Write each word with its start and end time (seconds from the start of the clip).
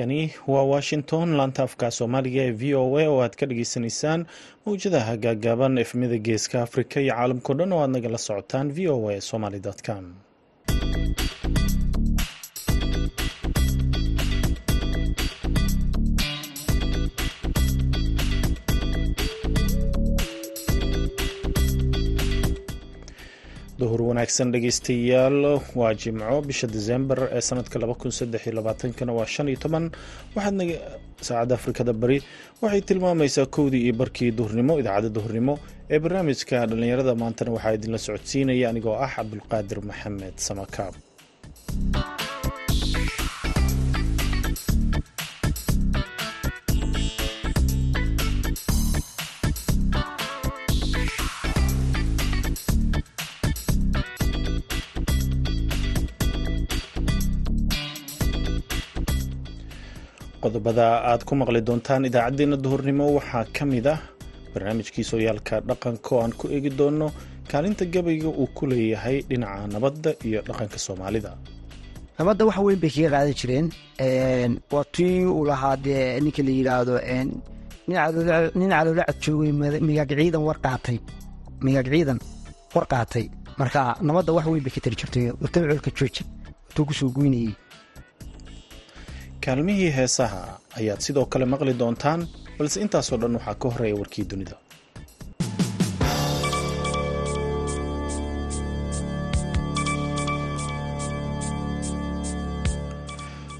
halkani 0.00 0.32
waa 0.46 0.62
washington 0.62 1.28
laanta 1.36 1.62
afka 1.62 1.90
soomaaliga 1.90 2.42
ee 2.42 2.50
v 2.60 2.74
o 2.74 2.84
a 2.98 3.04
oo 3.08 3.20
aad 3.24 3.34
ka 3.40 3.46
dhageysanaysaan 3.50 4.20
mawjadaha 4.66 5.16
gaagaaban 5.24 5.78
efmida 5.84 6.18
geeska 6.18 6.62
afrika 6.62 7.00
iyo 7.00 7.14
caalamkao 7.14 7.54
dhan 7.58 7.72
oo 7.72 7.80
aad 7.84 7.90
nagala 7.96 8.18
socotaan 8.18 8.72
v 8.76 8.88
o 8.94 9.08
a 9.10 9.20
somaly 9.20 9.60
com 9.86 10.04
duhur 23.80 24.00
wanaagsan 24.10 24.48
dhegeystayaal 24.54 25.38
waa 25.80 25.92
jimco 26.02 26.36
bisha 26.48 26.66
disembar 26.76 27.18
ee 27.36 27.40
sanadka 27.48 27.76
kana 28.98 29.12
waa 29.18 29.26
shan 29.34 29.48
iyo 29.52 29.58
toban. 29.64 29.84
Waxaad 30.36 30.54
saacadda 31.28 31.54
afrikada 31.58 31.92
bari 32.02 32.18
waxay 32.62 32.82
tilmaamaysaa 32.88 33.46
kowdii 33.56 33.82
iyo 33.86 33.94
barkii 34.00 34.30
duhurnimo 34.38 34.72
idaacadda 34.80 35.10
duhurnimo 35.16 35.54
ee 35.92 35.98
barnaamijka 36.04 36.56
dhallinyarada 36.70 37.12
maantana 37.22 37.50
waxaa 37.56 37.74
idinla 37.78 37.98
socodsiinaya 38.06 38.66
anigoo 38.72 38.96
ah 39.04 39.10
cabdulqaadir 39.16 39.78
maxamed 39.90 40.34
samakaab 40.48 40.94
qodobada 60.50 60.86
aad 61.10 61.22
ku 61.28 61.32
maqli 61.40 61.60
doontaan 61.68 62.02
idaacaddeenna 62.08 62.56
duhurnimo 62.64 63.04
waxaa 63.18 63.44
ka 63.56 63.64
mid 63.72 63.86
ah 63.94 63.98
barnaamijkii 64.52 65.04
sooyaalka 65.10 65.54
dhaqanka 65.68 66.10
oo 66.14 66.20
aan 66.24 66.32
ku 66.40 66.44
eegi 66.54 66.70
doono 66.78 67.06
kaalinta 67.50 67.84
gabayga 67.94 68.28
uu 68.40 68.48
ku 68.56 68.64
leeyahay 68.70 69.16
dhinaca 69.28 69.66
nabadda 69.74 70.10
iyo 70.26 70.40
dhaqanka 70.48 70.78
soomaalida. 70.86 71.30
Nabadda 72.18 72.42
wax 72.48 72.58
weyn 72.66 72.80
bay 72.82 72.90
kaga 72.94 73.08
qaadan 73.14 73.34
jireen 73.40 73.66
waa 74.72 74.84
tii 74.94 75.24
uu 75.36 75.44
lahaa 75.50 75.76
dee 75.84 76.20
ninka 76.24 76.42
la 76.46 76.52
yidhaahdo 76.58 76.94
nin 78.58 78.70
caloolacad 78.74 79.16
joogay 79.24 79.52
migaag 79.88 80.10
ciidan 80.20 80.42
war 80.48 80.58
qaatay 80.66 80.98
migaag 81.64 81.88
war 82.74 82.86
qaatay. 82.92 83.26
Marka 83.60 83.80
nabadda 84.06 84.30
wax 84.36 84.46
weyn 84.52 84.64
bay 84.66 84.72
ka 84.74 84.80
tari 84.84 84.96
jirtay 85.00 85.24
wartaba 85.42 85.66
colka 85.70 85.90
jooja 85.98 86.22
watuu 86.68 86.84
ku 86.88 86.92
soo 87.00 87.10
goynayey 87.16 87.52
kaalmihii 89.44 89.90
heesaha 89.98 90.42
ayaad 90.80 91.00
sidoo 91.06 91.26
kale 91.32 91.44
maqli 91.52 91.74
doontaan 91.82 92.20
balse 92.58 92.76
intaasoo 92.84 93.18
dhan 93.22 93.36
waxaa 93.38 93.56
ka 93.62 93.66
horreeya 93.72 94.00
warkii 94.00 94.26
dunida. 94.30 94.56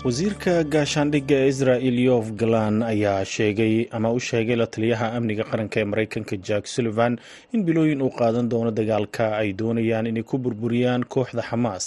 Wasiirka 0.05 0.65
gaashaandhigga 0.73 1.39
israel 1.53 1.97
yof 2.09 2.27
galan 2.41 2.83
ayaa 2.83 3.25
sheegay 3.25 3.87
ama 3.93 4.09
u 4.13 4.21
sheegay 4.29 4.57
la 4.57 4.67
taliyaha 4.67 5.07
amniga 5.17 5.45
qaranka 5.51 5.77
ee 5.81 5.85
maraykanka 5.93 6.37
jack 6.49 6.65
sullivan 6.75 7.19
in 7.55 7.61
bilooyin 7.67 8.03
uu 8.03 8.11
qaadan 8.21 8.49
doono 8.53 8.71
dagaalka 8.79 9.25
ay 9.41 9.53
doonayaan 9.61 10.07
inay 10.11 10.23
ku 10.31 10.37
burburiyaan 10.45 11.03
kooxda 11.15 11.43
xamaas 11.51 11.87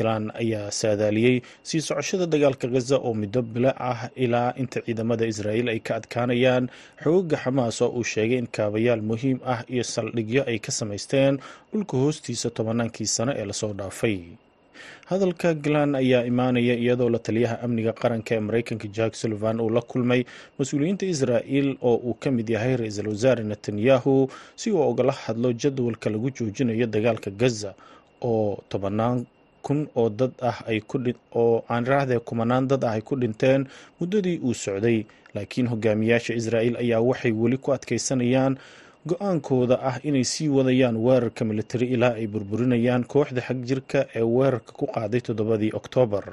galan 0.00 0.24
ayaa 0.42 0.70
saadaaliyey 0.80 1.36
sii 1.68 1.80
socoshada 1.88 2.26
dagaalka 2.34 2.66
khaza 2.74 2.96
oo 3.06 3.12
middo 3.22 3.42
bilo 3.54 3.72
ah 3.90 4.00
ilaa 4.24 4.50
inta 4.62 4.78
ciidamada 4.86 5.24
israa'iil 5.32 5.68
ay 5.74 5.80
ka 5.86 5.92
adkaanayaan. 6.00 6.64
Xooga 7.04 7.36
xamaas 7.44 7.76
oo 7.84 7.90
uu 7.98 8.04
sheegay 8.12 8.38
in 8.42 8.48
kaabayaal 8.56 9.02
muhiim 9.10 9.38
ah 9.52 9.60
iyo 9.74 9.84
saldhigyo 9.94 10.42
ay 10.50 10.58
ka 10.66 10.72
samaysteen 10.80 11.34
dhulka 11.72 11.94
hoostiisa 12.02 12.48
tobannaankii 12.58 13.06
sano 13.16 13.32
ee 13.40 13.44
la 13.44 13.52
soo 13.62 13.72
dhaafay. 13.80 14.18
Hadalka 15.10 15.48
galan 15.64 15.94
ayaa 16.00 16.22
imaanaya 16.30 16.74
iyadoo 16.82 17.08
la 17.14 17.18
taliyaha 17.26 17.56
amniga 17.66 17.92
qaranka 18.02 18.30
ee 18.36 18.40
maraykanka 18.46 18.88
jack 18.96 19.12
sullivan 19.20 19.60
uu 19.64 19.70
la 19.76 19.82
kulmay 19.90 20.20
mas'uuliyiinta 20.58 21.04
israa'il 21.14 21.68
oo 21.88 21.96
uu 22.08 22.14
ka 22.22 22.28
mid 22.36 22.48
yahay 22.54 22.74
ra'iisul 22.80 23.08
wasaare 23.12 23.42
netanyahu 23.52 24.14
si 24.60 24.68
uu 24.74 24.80
ogala 24.90 25.12
hadlo 25.22 25.48
jadwalka 25.62 26.06
lagu 26.14 26.28
joojinayo 26.36 26.86
dagaalka 26.94 27.30
gaza 27.42 27.70
oo 28.30 28.62
tobannaan 28.72 29.18
kun 29.62 29.88
oo 30.00 30.08
dad 30.10 30.32
ah 30.50 30.58
oo 31.34 31.64
aan 31.68 31.84
raahdee 31.86 32.18
kumanaan 32.28 32.68
dad 32.68 32.84
ah 32.84 32.92
ay 32.96 33.00
ku 33.08 33.16
dhinteen 33.16 33.66
muddadii 34.00 34.38
uu 34.44 34.54
socday. 34.54 35.04
Laakiin 35.34 35.66
hogaamiyaasha 35.72 36.34
israa'il 36.40 36.76
ayaa 36.82 37.00
waxay 37.08 37.32
weli 37.32 37.56
ku 37.64 37.70
adkaysanayaan 37.72 38.58
go'aankooda 39.08 39.76
ah 39.90 39.96
inay 40.08 40.24
sii 40.24 40.48
wadayaan 40.48 40.96
weerarka 40.96 41.44
militari 41.44 41.86
ilaa 41.94 42.14
ay 42.20 42.26
burburinayaan 42.26 43.04
kooxda 43.12 43.40
xag 43.46 43.58
jirka 43.68 44.00
ee 44.18 44.22
weerarka 44.36 44.72
ku 44.72 44.86
qaaday 44.94 45.20
toddobadii 45.20 45.70
oktoobar 45.80 46.24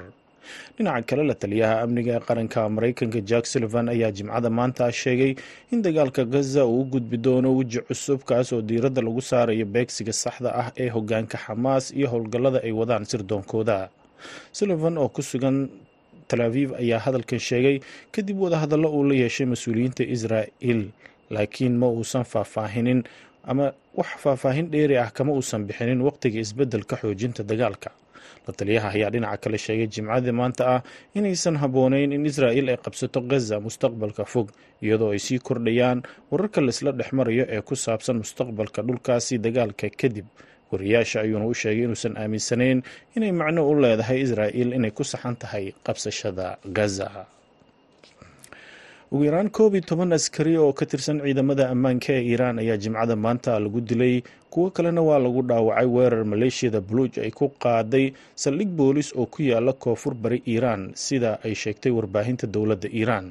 dhinaca 0.76 1.02
kale 1.08 1.22
la 1.30 1.34
taliyaha 1.42 1.74
amniga 1.84 2.12
ee 2.16 2.20
qaranka 2.28 2.60
maraykanka 2.76 3.20
jack 3.30 3.44
sullivan 3.52 3.86
ayaa 3.94 4.10
jimcada 4.16 4.50
maanta 4.58 4.84
sheegay 5.02 5.32
in 5.72 5.82
dagaalka 5.86 6.22
gaza 6.34 6.62
uu 6.66 6.80
u 6.80 6.84
gudbi 6.92 7.16
doono 7.26 7.48
weji 7.58 7.80
cusub 7.88 8.20
kaas 8.30 8.48
oo 8.56 8.60
diiradda 8.68 9.02
lagu 9.06 9.20
saarayo 9.30 9.66
beegsiga 9.74 10.12
saxda 10.22 10.50
ah 10.62 10.68
ee 10.82 10.88
hogaanka 10.96 11.36
xamaas 11.44 11.84
iyo 11.98 12.08
howlgallada 12.12 12.58
ay 12.66 12.72
wadaan 12.80 13.04
sirdoonkooda. 13.10 13.78
Sullivan 14.52 14.98
oo 15.02 15.08
ku 15.08 15.22
sugan 15.22 15.56
tal 16.28 16.40
aviv 16.48 16.68
ayaa 16.82 16.98
hadalkan 17.04 17.38
sheegay 17.48 17.76
kadib 18.14 18.36
wadahadallo 18.44 18.88
uu 18.96 19.04
la 19.08 19.14
yeeshay 19.22 19.46
mas'uuliyiinta 19.52 20.02
israa'il 20.14 20.80
laakiin 21.34 21.74
ma 21.80 21.86
uusan 21.96 22.24
faahfaahinin 22.32 23.00
ama 23.52 23.66
wax 23.98 24.08
faahfaahin 24.22 24.66
dheeri 24.72 24.96
ah 25.04 25.10
kama 25.16 25.32
uusan 25.36 25.62
bixinin 25.68 26.00
waqtiga 26.06 26.38
isbeddelka 26.44 26.94
xoojinta 27.02 27.42
dagaalka. 27.50 27.90
La 28.46 28.52
taliyaha 28.58 28.88
ayaa 28.96 29.10
dhinaca 29.14 29.38
kale 29.44 29.58
sheegay 29.64 29.86
jimcadii 29.94 30.32
maanta 30.40 30.62
ah 30.74 30.80
inaysan 31.18 31.56
habboonayn 31.62 32.12
in 32.16 32.24
israa'il 32.30 32.68
ay 32.72 32.76
qabsato 32.86 33.20
gaza 33.30 33.56
mustaqbalka 33.66 34.24
fog 34.32 34.48
iyadoo 34.84 35.10
ay 35.14 35.18
sii 35.26 35.38
kordhayaan 35.48 35.98
wararka 36.30 36.60
laisla 36.66 36.90
dhex 36.98 37.10
marayo 37.18 37.44
ee 37.54 37.60
ku 37.68 37.74
saabsan 37.84 38.16
mustaqbalka 38.22 38.80
dhulkaasi 38.88 39.34
dagaalka 39.44 39.86
kadib. 40.00 40.26
Wariyaasha 40.72 41.16
ayuuna 41.24 41.46
u 41.46 41.54
sheegay 41.60 41.84
inuusan 41.88 42.14
aaminsanayn 42.22 42.78
inay 43.16 43.32
macno 43.40 43.60
u 43.70 43.72
leedahay 43.82 44.18
israa'il 44.26 44.70
inay 44.78 44.92
ku 44.98 45.04
saxan 45.12 45.36
tahay 45.42 45.64
qabsashada 45.86 46.46
gaza 46.78 47.08
ugu 49.12 49.24
yaraan 49.24 49.48
koob 49.56 49.72
iyo 49.74 49.84
toban 49.88 50.12
askari 50.12 50.54
oo 50.62 50.72
ka 50.78 50.84
tirsan 50.90 51.18
ciidamada 51.24 51.64
ammaanka 51.74 52.12
ee 52.18 52.22
iiraan 52.30 52.58
ayaa 52.62 52.76
jimcada 52.82 53.16
maanta 53.24 53.52
lagu 53.64 53.80
dilay. 53.80 54.14
Kuwo 54.52 54.70
kalena 54.76 55.02
waa 55.08 55.18
lagu 55.24 55.40
dhaawacay 55.48 55.86
weerar 55.94 56.24
maleeshiyada 56.32 56.80
buluuj 56.88 57.14
ay 57.24 57.30
ku 57.38 57.46
qaaday 57.64 58.06
saldhig 58.42 58.68
boolis 58.78 59.08
oo 59.16 59.26
ku 59.32 59.40
yaalla 59.50 59.72
koonfur 59.72 60.14
bari 60.22 60.38
iiraan 60.52 60.82
sida 61.04 61.30
ay 61.44 61.54
sheegtay 61.62 61.92
warbaahinta 61.98 62.46
dowladda 62.54 62.88
iiraan. 62.98 63.26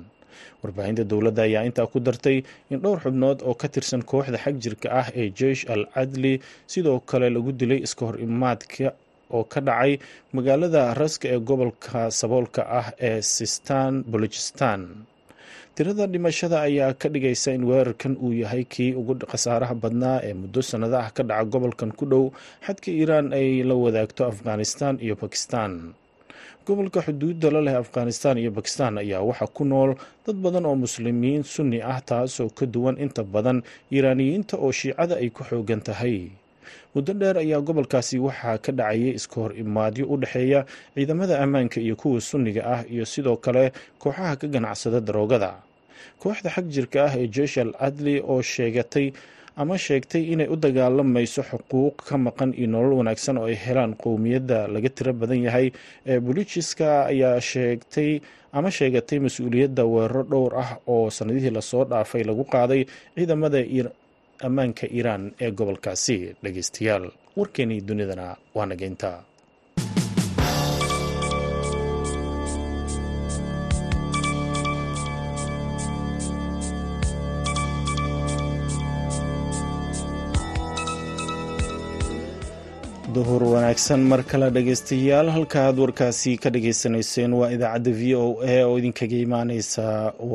Warbaahinta 0.64 1.04
dowladda 1.12 1.42
ayaa 1.46 1.64
intaa 1.70 1.86
ku 1.94 2.00
dartay 2.08 2.38
in 2.74 2.80
dhowr 2.82 3.00
xubnood 3.04 3.40
oo 3.46 3.54
ka 3.62 3.68
tirsan 3.70 4.02
kooxda 4.12 4.38
xag 4.44 4.56
jirka 4.64 4.88
ah 5.02 5.08
ee 5.22 5.30
jeish 5.40 5.64
al 5.74 5.86
cadli 5.94 6.34
sidoo 6.74 7.00
kale 7.10 7.30
lagu 7.30 7.52
dilay 7.60 7.80
iska 7.86 8.04
hor 8.06 8.18
imaadka 8.28 8.94
oo 9.36 9.44
ka 9.54 9.60
dhacay 9.68 9.94
magaalada 10.34 10.94
raska 11.02 11.26
ee 11.34 11.40
gobolka 11.50 12.10
saboolka 12.20 12.62
ah 12.80 12.88
ee 13.10 13.22
sistan 13.22 13.94
bolojistan 14.12 14.82
tirada 15.78 16.06
dhimashada 16.10 16.58
ayaa 16.68 16.94
ka 17.02 17.08
dhigaysa 17.14 17.50
in 17.54 17.64
weerarkan 17.70 18.18
uu 18.26 18.34
yahay 18.34 18.64
kii 18.74 18.92
ugu 19.00 19.14
khasaaraha 19.32 19.76
badnaa 19.84 20.18
ee 20.28 20.34
muddo 20.42 20.62
sannado 20.70 20.98
ah 21.04 21.10
ka 21.16 21.22
dhaca 21.30 21.46
gobolkan 21.54 21.92
ku 22.00 22.06
dhow 22.12 22.24
xadka 22.66 22.90
iiraan 22.92 23.28
ay 23.40 23.62
la 23.70 23.76
wadaagto 23.84 24.22
afghanistan 24.32 24.94
iyo 25.06 25.14
bakistan 25.22 25.94
gobolka 26.66 27.00
xuduudda 27.06 27.48
la 27.56 27.62
leh 27.66 27.76
afghanistan 27.84 28.36
iyo 28.42 28.52
bakistan 28.58 28.98
ayaa 29.04 29.22
waxaa 29.30 29.54
ku 29.58 29.64
nool 29.72 29.92
dad 30.26 30.38
badan 30.44 30.66
oo 30.70 30.76
muslimiin 30.86 31.44
sunni 31.54 31.78
ah 31.92 32.02
taasoo 32.10 32.50
ka 32.58 32.66
duwan 32.66 32.98
inta 32.98 33.22
badan 33.24 33.62
iiraaniyiinta 33.94 34.58
oo 34.58 34.72
shiicada 34.80 35.16
ay 35.22 35.30
ku 35.30 35.44
xoogan 35.50 35.82
tahay. 35.88 36.18
Muddo 36.96 37.14
dheer 37.14 37.38
ayaa 37.38 37.62
gobolkaasi 37.68 38.18
waxaa 38.28 38.58
ka 38.66 38.72
dhacayay 38.74 39.14
iska 39.20 39.38
hor 39.42 39.54
imaadyo 39.64 40.04
u 40.10 40.16
dhexeeya 40.22 40.66
ciidamada 40.98 41.36
ammaanka 41.44 41.78
iyo 41.86 41.96
kuwa 42.02 42.18
sunniga 42.30 42.62
ah 42.66 42.82
iyo 42.94 43.06
sidoo 43.06 43.38
kale 43.46 43.64
kooxaha 44.02 44.34
ka 44.42 44.46
ganacsada 44.54 45.00
daroogada 45.08 45.52
kooxda 46.24 46.50
xag 46.56 46.66
jirka 46.76 47.00
ah 47.08 47.14
ee 47.22 47.28
jeish 47.36 47.58
al 47.64 47.72
cadli 47.82 48.16
oo 48.32 48.42
sheegatay 48.54 49.08
ama 49.62 49.76
sheegtay 49.86 50.24
inay 50.34 50.48
u 50.54 50.56
dagaalamayso 50.66 51.42
xuquuq 51.52 51.96
ka 52.08 52.16
maqan 52.26 52.52
iyo 52.60 52.68
nolol 52.74 52.94
wanaagsan 53.00 53.38
oo 53.42 53.48
ay 53.52 53.58
helaan 53.66 53.94
qowmiyadda 54.04 54.60
laga 54.74 54.90
tiro 54.98 55.14
badan 55.22 55.42
yahay 55.48 55.68
ee 56.12 56.20
bulijiska 56.26 56.88
ayaa 57.12 57.42
sheegtay 57.52 58.12
ama 58.58 58.70
sheegatay 58.78 59.18
mas'uuliyadda 59.26 59.84
weeraro 59.94 60.24
dhowr 60.32 60.52
ah 60.64 60.72
oo 60.94 61.10
sannadihii 61.18 61.54
la 61.58 61.62
soo 61.72 61.84
dhaafay 61.92 62.24
lagu 62.30 62.44
qaaday 62.54 62.82
ciidamada 63.16 63.60
ammaanka 64.48 64.86
iiraan 64.98 65.24
ee 65.44 65.52
gobolkaasi 65.60 66.16
dhegeystayaal 66.44 67.06
warkeenii 67.40 67.82
dunidana 67.90 68.28
waa 68.56 68.66
nageynta 68.72 69.10
duhur 83.18 83.44
wanaagsan 83.54 84.02
mar 84.12 84.22
kale 84.32 84.48
dhegaystayaal 84.56 85.30
halka 85.36 85.60
aad 85.68 85.78
warkaasi 85.84 86.32
ka 86.44 86.50
dhagaysanayseen 86.56 87.32
waa 87.40 87.50
idaacadda 87.56 87.92
v 88.00 88.16
o 88.22 88.26
a 88.54 88.56
oo 88.68 88.76
idinkaga 88.80 89.18
imaaneysa 89.26 89.86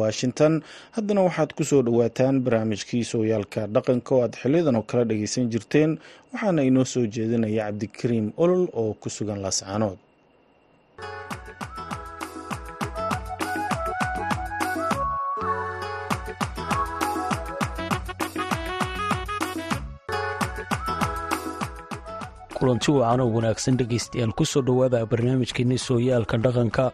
washington. 0.01 0.53
Haddana 0.97 1.21
waxaad 1.29 1.51
ku 1.59 1.65
soo 1.71 1.83
dhowaataan 1.89 2.41
barnaamijkii 2.45 3.05
sooyaalka 3.13 3.67
dhaqanka 3.75 4.11
oo 4.17 4.23
aad 4.27 4.35
xiliyadan 4.43 4.77
oo 4.81 4.85
kale 4.91 5.05
dhagaysan 5.11 5.51
jirteen 5.53 5.91
waxaana 6.33 6.63
inoo 6.71 6.85
soo 6.95 7.05
jeedinaya 7.15 7.65
cabdikariim 7.69 8.27
olol 8.45 8.65
oo 8.83 8.93
ku 9.03 9.09
sugan 9.17 9.41
laascaanood 9.45 9.99
kulanti 22.63 22.91
wacan 22.95 23.21
oo 23.21 23.31
wanaagsan 23.35 23.75
dhegaystayaal 23.77 24.33
ku 24.39 24.45
soo 24.47 24.63
dhowaada 24.63 25.03
barnaamijkeeni 25.07 25.79
sooyaalka 25.79 26.37
dhaqanka 26.39 26.85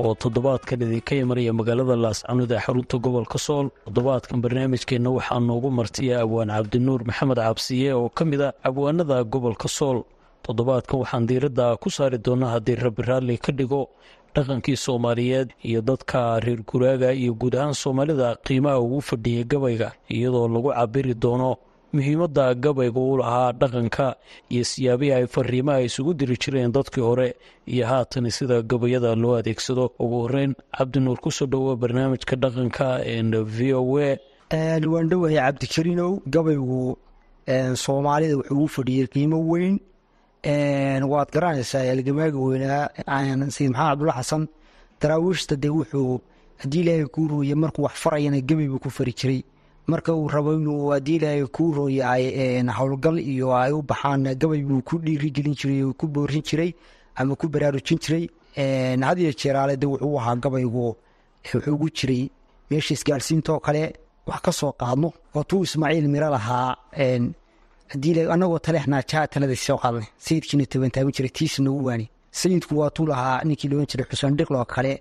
oo 0.00 0.14
toddobaadkan 0.14 0.80
idinka 0.82 1.14
imanaya 1.22 1.52
magaalada 1.52 1.92
laascanood 1.96 2.52
ee 2.52 2.60
xarunta 2.64 2.96
gobolka 3.04 3.38
sool 3.38 3.66
toddobaadkan 3.84 4.40
barnaamijkeenna 4.44 5.10
waxaa 5.16 5.40
noogu 5.40 5.70
martiya 5.70 6.20
abwaan 6.24 6.48
cabdinuur 6.48 7.04
maxamed 7.04 7.36
cabsiye 7.36 7.92
oo 7.92 8.08
ka 8.08 8.24
mid 8.24 8.40
a 8.40 8.48
abwaanada 8.64 9.24
gobolka 9.24 9.68
sool 9.68 9.98
toddobaadkan 10.42 10.96
waxaan 11.00 11.26
diiradda 11.28 11.76
ku 11.76 11.90
saari 11.90 12.18
doonaa 12.18 12.50
haddii 12.56 12.74
rabi 12.74 13.02
raalli 13.02 13.36
ka 13.38 13.52
dhigo 13.52 13.88
dhaqankii 14.34 14.76
soomaaliyeed 14.76 15.48
iyo 15.68 15.80
dadka 15.82 16.40
reer 16.40 16.62
guraaga 16.64 17.12
iyo 17.12 17.34
guud 17.34 17.54
ahaan 17.54 17.74
soomaalida 17.74 18.36
qiimaha 18.46 18.80
ugu 18.80 19.00
fadhiyay 19.00 19.44
gabayga 19.44 19.92
iyadoo 20.08 20.48
lagu 20.48 20.72
cabiri 20.72 21.14
doono 21.14 21.56
muhiimadda 21.96 22.44
gabayga 22.64 23.00
u 23.00 23.16
lahaa 23.20 23.52
dhaqanka 23.60 24.06
iyo 24.52 24.64
siyaabihii 24.70 25.12
ay 25.18 25.26
fariimaha 25.34 25.80
isugu 25.88 26.12
diri 26.20 26.36
jireen 26.42 26.72
dadkii 26.76 27.00
hore. 27.08 27.28
Iyo 27.66 27.86
haatan 27.86 28.30
sida 28.30 28.62
gabayada 28.62 29.14
loo 29.22 29.34
adeegsado. 29.40 29.84
Ugu 29.98 30.16
horeyn 30.24 30.52
cabdinuur 30.78 31.18
ku 31.24 31.30
soo 31.30 31.46
dhowo 31.46 31.76
barnaamijka 31.76 32.36
dhaqanka 32.36 32.86
v 33.56 33.72
o 33.74 33.82
a. 33.98 34.18
Waan 34.92 35.08
dhowahay 35.10 35.36
cabdikariinow 35.40 36.12
gabaygu 36.34 36.96
soomaalida 37.84 38.36
wuxuu 38.36 38.64
u 38.64 38.68
fadhiyey 38.68 39.06
qiimo 39.14 39.38
weyn. 39.50 39.78
Waad 41.12 41.28
garanaysaa 41.34 41.90
algamaaga 41.92 42.38
weynaa. 42.38 42.88
Sayid 43.50 43.70
maxamed 43.70 43.76
cabdulla 43.76 44.12
xasan 44.18 44.42
daraawiishta 45.00 45.56
dee 45.56 45.68
wuxuu 45.78 46.20
haddii 46.62 46.80
ilaahay 46.82 47.06
kuu 47.14 47.28
rooye 47.28 47.54
markuu 47.54 47.82
wax 47.86 47.94
farayana 48.04 48.40
gabay 48.40 48.68
buu 48.68 48.78
ku 48.78 48.90
fari 48.90 49.12
jiray 49.12 49.40
marka 49.86 50.10
uu 50.14 50.28
rabo 50.28 50.50
inuu 50.58 50.90
haddii 50.94 51.16
ilaahay 51.18 51.46
kuu 51.56 51.70
rooye 51.76 52.02
ay 52.12 52.24
howlgal 52.78 53.18
iyo 53.32 53.48
ay 53.62 53.72
u 53.72 53.82
baxaan 53.90 54.24
gabay 54.40 54.62
buu 54.68 54.80
ku 54.88 54.94
dhiirigelin 55.04 55.54
jiray 55.60 55.82
oo 55.84 55.92
ku 56.00 56.06
boorin 56.14 56.42
jiray 56.48 56.70
ama 57.16 57.36
ku 57.36 57.48
baraarujin 57.48 57.98
jiray. 58.04 58.24
Hadiyo 59.08 59.30
jeeraale 59.40 59.74
de 59.76 59.86
wuxuu 59.86 60.18
ahaa 60.20 60.36
gabaygu 60.42 60.96
wuxuu 61.54 61.88
jiray 61.98 62.22
meesha 62.70 62.94
isgaarsiintoo 62.94 63.58
kale. 63.66 63.82
Wax 64.26 64.40
ka 64.44 64.52
soo 64.52 64.72
qaadno 64.80 65.08
waatuu 65.34 65.62
ismaaciil 65.66 66.08
miro 66.14 66.28
lahaa 66.34 66.68
anagoo 68.34 68.58
taleexnaa 68.66 69.02
jaa 69.10 69.26
talada 69.32 69.56
soo 69.56 69.76
qaadnay. 69.82 70.06
Sayidkiina 70.26 70.64
tobantaabin 70.72 71.12
jiray 71.16 71.30
tiisa 71.38 71.62
noogu 71.62 71.84
waani. 71.88 72.06
Sayidku 72.40 72.72
waatuu 72.80 73.06
lahaa 73.12 73.42
ninkii 73.44 73.68
loodhan 73.70 73.86
jiray 73.92 74.06
xuseen 74.10 74.36
dhiqloo 74.38 74.64
kale 74.74 74.92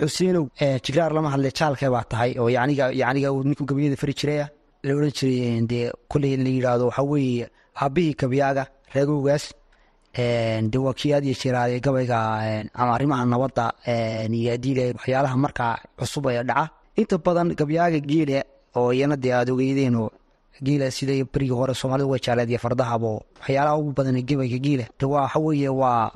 xuseenow 0.00 0.44
jigraar 0.84 1.12
lama 1.16 1.30
hadle 1.34 1.50
jaalkee 1.58 1.90
baa 1.94 2.04
tahay 2.12 2.30
oo 2.40 2.48
yaniga 2.48 3.28
ninkuu 3.48 3.66
gabayada 3.70 3.96
fari 3.96 4.14
jiraya 4.20 4.46
la 4.84 4.92
odhan 4.96 5.12
jiray 5.18 5.60
dee 5.70 5.90
koley 6.10 6.36
la 6.36 6.50
yidhaahdo 6.56 6.84
waxaa 6.88 7.02
weeye 7.12 7.46
aabihii 7.82 8.14
gabyaaga 8.20 8.64
reegowgaas 8.94 9.44
de 10.72 10.78
waa 10.84 10.94
kii 10.94 11.12
aad 11.14 11.26
gabayga 11.84 12.18
ama 12.74 12.92
arrimaha 12.96 13.24
nabadda 13.26 13.64
iyo 14.32 14.94
waxyaalaha 14.98 15.36
markaa 15.36 15.74
cusub 15.98 16.26
ee 16.26 16.42
dhaca. 16.42 16.70
Inta 16.96 17.16
badan 17.18 17.48
gabyaaga 17.58 18.00
geele 18.00 18.44
oo 18.76 18.92
iyana 18.92 19.16
dee 19.16 19.32
aad 19.32 19.48
ogeydeenoo 19.50 20.10
geela 20.62 20.90
sida 20.90 21.12
berigii 21.32 21.54
hore 21.60 21.74
soomaalida 21.74 22.06
way 22.12 22.20
jecleed 22.20 22.50
iyo 22.50 22.60
waxyaalaha 22.62 23.76
ugu 23.78 23.92
badan 23.92 24.16
gabayga 24.28 24.58
geela 24.58 24.84
de 25.00 25.06
waa 25.06 25.22
waxa 25.22 25.38
weeye 25.40 25.68
waa 25.68 26.12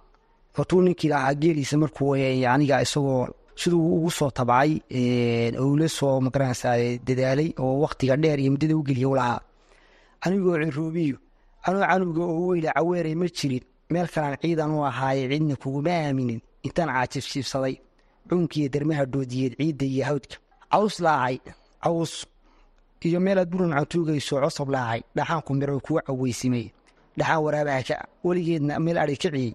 watuu 0.58 0.82
ninkii 0.82 1.08
lahaa 1.08 1.34
geeliisa 1.34 1.76
markuu 1.78 2.14
aniga 2.54 2.82
isagoo 2.82 3.26
siduu 3.60 3.96
ugu 3.96 4.10
soo 4.18 4.30
tabcay 4.38 4.70
ula 5.68 5.88
soo 5.88 6.20
ma 6.24 6.30
garanaysaa 6.34 6.98
dadaalay 7.06 7.50
oo 7.62 7.80
waktiga 7.84 8.16
dheer 8.22 8.38
iyo 8.40 8.50
muddada 8.52 8.74
u 8.76 8.82
geliya 8.88 9.08
u 9.08 9.14
lahaa. 9.20 9.40
Anigoo 10.24 10.56
ciroobiyo 10.64 11.16
anoo 11.66 11.82
canuga 11.90 12.22
oo 12.24 12.46
weyle 12.50 12.70
caweeray 12.76 13.14
ma 13.14 13.26
jirin. 13.36 13.64
Meel 13.90 14.08
kalaan 14.14 14.36
ciidan 14.42 14.70
u 14.76 14.84
ahaaye 14.84 15.28
cidna 15.30 15.56
kuguma 15.56 15.90
aaminin 15.90 16.40
intaan 16.66 16.88
caajibsiibsaday 16.94 17.74
cuunkiiyo 18.28 18.68
dermaha 18.74 19.06
doodiyeed 19.06 19.54
ciidda 19.58 19.86
iyo 19.86 20.04
hawdka. 20.08 20.36
Caws 20.72 20.96
laacay 21.00 21.38
caws. 21.84 22.12
Iyo 23.06 23.20
meelaad 23.20 23.48
buran 23.50 23.70
cantuugayso 23.76 24.40
cosab 24.42 24.68
laacay 24.74 25.00
dhaxaanku 25.16 25.54
miro 25.54 25.80
kuwa 25.80 26.02
caweysimay 26.02 26.66
dhaxaan 27.18 27.42
waraabaha 27.44 27.96
weligeedna 28.24 28.78
meel 28.84 28.98
ai 28.98 29.16
ka 29.16 29.30
ciyey 29.30 29.54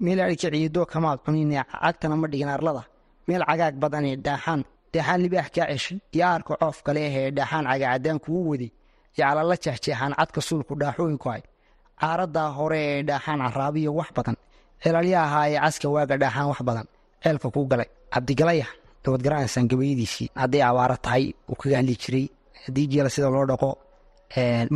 meel 0.00 0.20
ai 0.20 0.36
ka 0.36 0.50
ciyey 0.50 0.68
doo 0.68 0.84
kamaad 0.92 1.18
cunine 1.24 1.62
cagtana 1.82 2.16
ma 2.16 2.26
dhigin 2.28 2.48
arlada 2.48 2.82
meel 3.28 3.42
cagaag 3.48 3.74
badanee 3.82 4.16
dhaaxaan 4.26 4.60
dhaaxaan 4.92 5.20
libaax 5.24 5.48
kaa 5.56 5.66
ceshay 5.72 5.98
iyo 6.14 6.24
aarka 6.32 6.52
coof 6.60 6.76
kale 6.86 7.00
ahee 7.08 7.30
dhaaxaan 7.36 7.64
cagaacadaan 7.70 8.18
kugu 8.24 8.40
waday 8.50 8.70
iyo 9.16 9.24
calala 9.28 9.54
jeexjeexaan 9.64 10.12
cadka 10.18 10.40
suulku 10.48 10.72
dhaaxooyinku 10.80 11.28
hay. 11.32 11.42
Caaradaa 12.00 12.48
hore 12.58 12.78
ee 12.90 13.02
dhaaxaan 13.08 13.40
caraabiyo 13.54 13.90
wax 13.98 14.08
badan. 14.16 14.36
Celalya 14.82 15.20
ee 15.50 15.58
caska 15.64 15.86
waaga 15.94 16.14
dhaaxaan 16.22 16.48
wax 16.52 16.60
badan. 16.68 16.86
Ceelka 17.22 17.48
kuu 17.54 17.66
galay. 17.70 17.88
Cabdigalaya 18.12 18.66
waad 19.12 19.22
garanaysaan 19.26 19.66
gabayadiisii 19.70 20.28
hadday 20.40 20.62
abaaro 20.70 20.96
tahay 21.04 21.24
uu 21.50 21.56
kaga 21.60 21.76
hadli 21.80 21.94
jiray. 22.02 22.26
Haddii 22.64 22.86
geela 22.92 23.10
sida 23.14 23.28
loo 23.34 23.46
dhaqo. 23.50 23.70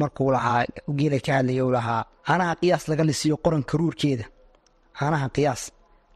Markuu 0.01 0.31
lahaa 0.35 0.65
geela 0.99 1.19
ka 1.27 1.33
hadlaya 1.39 1.65
u 1.69 1.71
lahaa. 1.77 2.03
Anaha 2.33 2.55
qiyaas 2.61 2.85
laga 2.91 3.05
lisiyo 3.11 3.37
qoran 3.45 3.63
karuurkeeda 3.71 4.25
anaha 5.07 5.29
qiyaas 5.37 5.63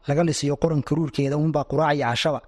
laga 0.07 0.23
lisiyo 0.27 0.55
qoran 0.61 0.81
karuurkeeda 0.87 1.35
uunbaa 1.37 1.63
quraac 1.71 1.95
iyo 1.97 2.05
cashaba 2.11 2.39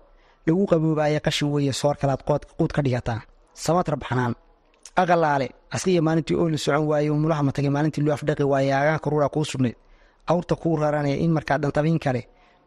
lagu 0.47 0.63
qaboobaaya 0.71 1.19
qashin 1.25 1.47
weeye 1.53 1.73
soor 1.81 1.95
kalaad 2.01 2.21
quud 2.57 2.71
ka 2.75 2.81
dhigataa 2.85 3.19
samad 3.63 3.87
rabxanaan 3.93 4.33
aqalaale 5.01 5.47
askiya 5.75 6.01
maalintii 6.07 6.35
oo 6.41 6.49
la 6.49 6.57
socon 6.57 6.85
waaye 6.91 7.09
umulaha 7.15 7.43
matagay 7.47 7.69
maalintii 7.75 8.01
loo 8.05 8.13
afdhaqi 8.17 8.43
waaye 8.43 8.71
agaan 8.73 8.99
karuura 9.03 9.29
kuu 9.29 9.45
sugnayd. 9.51 9.75
Awrta 10.31 10.55
kuu 10.61 10.75
raranaya 10.81 11.15
in 11.25 11.31
markaa 11.31 11.57
dhantabin 11.61 11.99
kale 11.99 12.21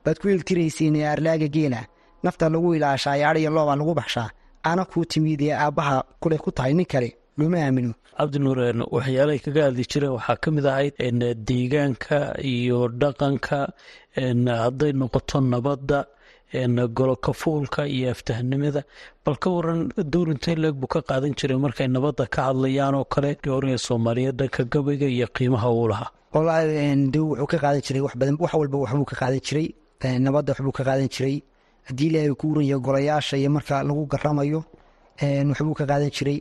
baad 0.04 0.16
ku 0.22 0.28
iltirayseen 0.28 0.96
ee 0.96 1.04
aarlaaga 1.10 1.48
geela. 1.54 1.80
Nafta 2.22 2.48
lagu 2.52 2.74
ilaashaa 2.74 3.16
yaadhiyo 3.22 3.50
loobaa 3.50 3.76
lagu 3.76 3.94
baxshaa. 3.94 4.28
Ana 4.62 4.84
kuu 4.84 5.04
timid 5.04 5.40
ee 5.42 5.52
aabbaha 5.64 5.96
kule 6.20 6.38
ku 6.38 6.50
tahay 6.52 6.74
nin 6.74 6.86
kale 6.92 7.08
cabdinuur 8.18 8.58
waxyaalahay 8.96 9.40
kaga 9.46 9.62
hadli 9.68 9.84
jireen 9.92 10.12
waxaa 10.16 10.36
ka 10.42 10.50
mid 10.50 10.66
ahayd 10.66 10.94
deegaanka 11.48 12.18
iyo 12.52 12.88
dhaqanka 13.00 13.58
hadday 14.64 14.92
noqoto 15.00 15.38
nabadda 15.52 15.98
golokafuulka 16.98 17.86
iyo 17.88 18.10
aftahnimada 18.14 18.82
bal 19.24 19.36
ka 19.42 19.48
waran 19.50 19.80
dowrintay 20.12 20.54
leeg 20.62 20.74
buu 20.80 20.86
ka 20.94 21.00
qaadan 21.08 21.32
jiray 21.38 21.56
markay 21.64 21.88
nabadda 21.88 22.26
ka 22.34 22.40
hadlayaan 22.48 22.94
oo 22.94 23.04
kale 23.04 23.30
oranaya 23.56 23.78
soomaaliyeed 23.78 24.36
dhanka 24.40 24.64
gabayga 24.72 25.06
iyo 25.06 25.26
qiimaha 25.36 25.68
uu 25.72 25.88
lahaa. 25.92 26.10
Wallaahi 26.34 27.10
de 27.12 27.18
wuxuu 27.18 27.46
ka 27.52 27.58
qaadan 27.64 27.82
jiray 27.86 28.00
wax 28.06 28.14
badan 28.20 28.36
wax 28.42 28.52
walba 28.54 28.76
waxbuu 28.84 29.04
ka 29.10 29.16
qaadan 29.20 29.40
jiray 29.46 29.66
nabadda 30.26 30.50
waxbuu 30.52 30.72
ka 30.78 30.84
qaadan 30.88 31.08
jiray. 31.14 31.36
Haddii 31.88 32.06
ilaahay 32.10 32.34
ku 32.40 32.44
uranya 32.52 32.76
golayaasha 32.86 33.36
iyo 33.40 33.50
marka 33.56 33.82
lagu 33.88 34.04
garamayo 34.12 34.60
waxbuu 35.50 35.74
ka 35.78 35.84
qaadan 35.90 36.10
jiray 36.16 36.38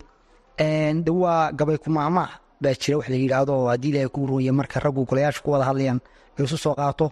waa 0.60 1.52
gabay 1.52 1.78
kumaamaah 1.78 2.30
baa 2.62 2.74
jira 2.82 2.98
wax 2.98 3.10
la 3.10 3.16
yidhaahdo 3.16 3.68
haddii 3.72 3.90
ilaahay 3.90 4.10
ku 4.10 4.20
uranya 4.24 4.52
marka 4.54 4.80
raggu 4.80 5.06
golayaasha 5.06 5.42
ku 5.44 5.52
wada 5.52 5.66
hadlayaan 5.66 6.00
laisu 6.38 6.58
soo 6.58 6.76
qaato. 6.76 7.12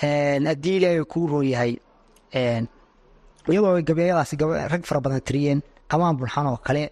Haddii 0.00 0.76
ilaahay 0.78 1.04
ku 1.04 1.24
uron 1.24 1.44
yahay 1.44 1.76
iyadoo 3.48 3.82
gabayadaasi 3.88 4.36
rag 4.72 4.84
fara 4.88 5.00
badan 5.00 5.20
tiriyeen 5.20 5.60
amaan 5.90 6.16
bulxan 6.16 6.46
oo 6.46 6.56
kale 6.66 6.84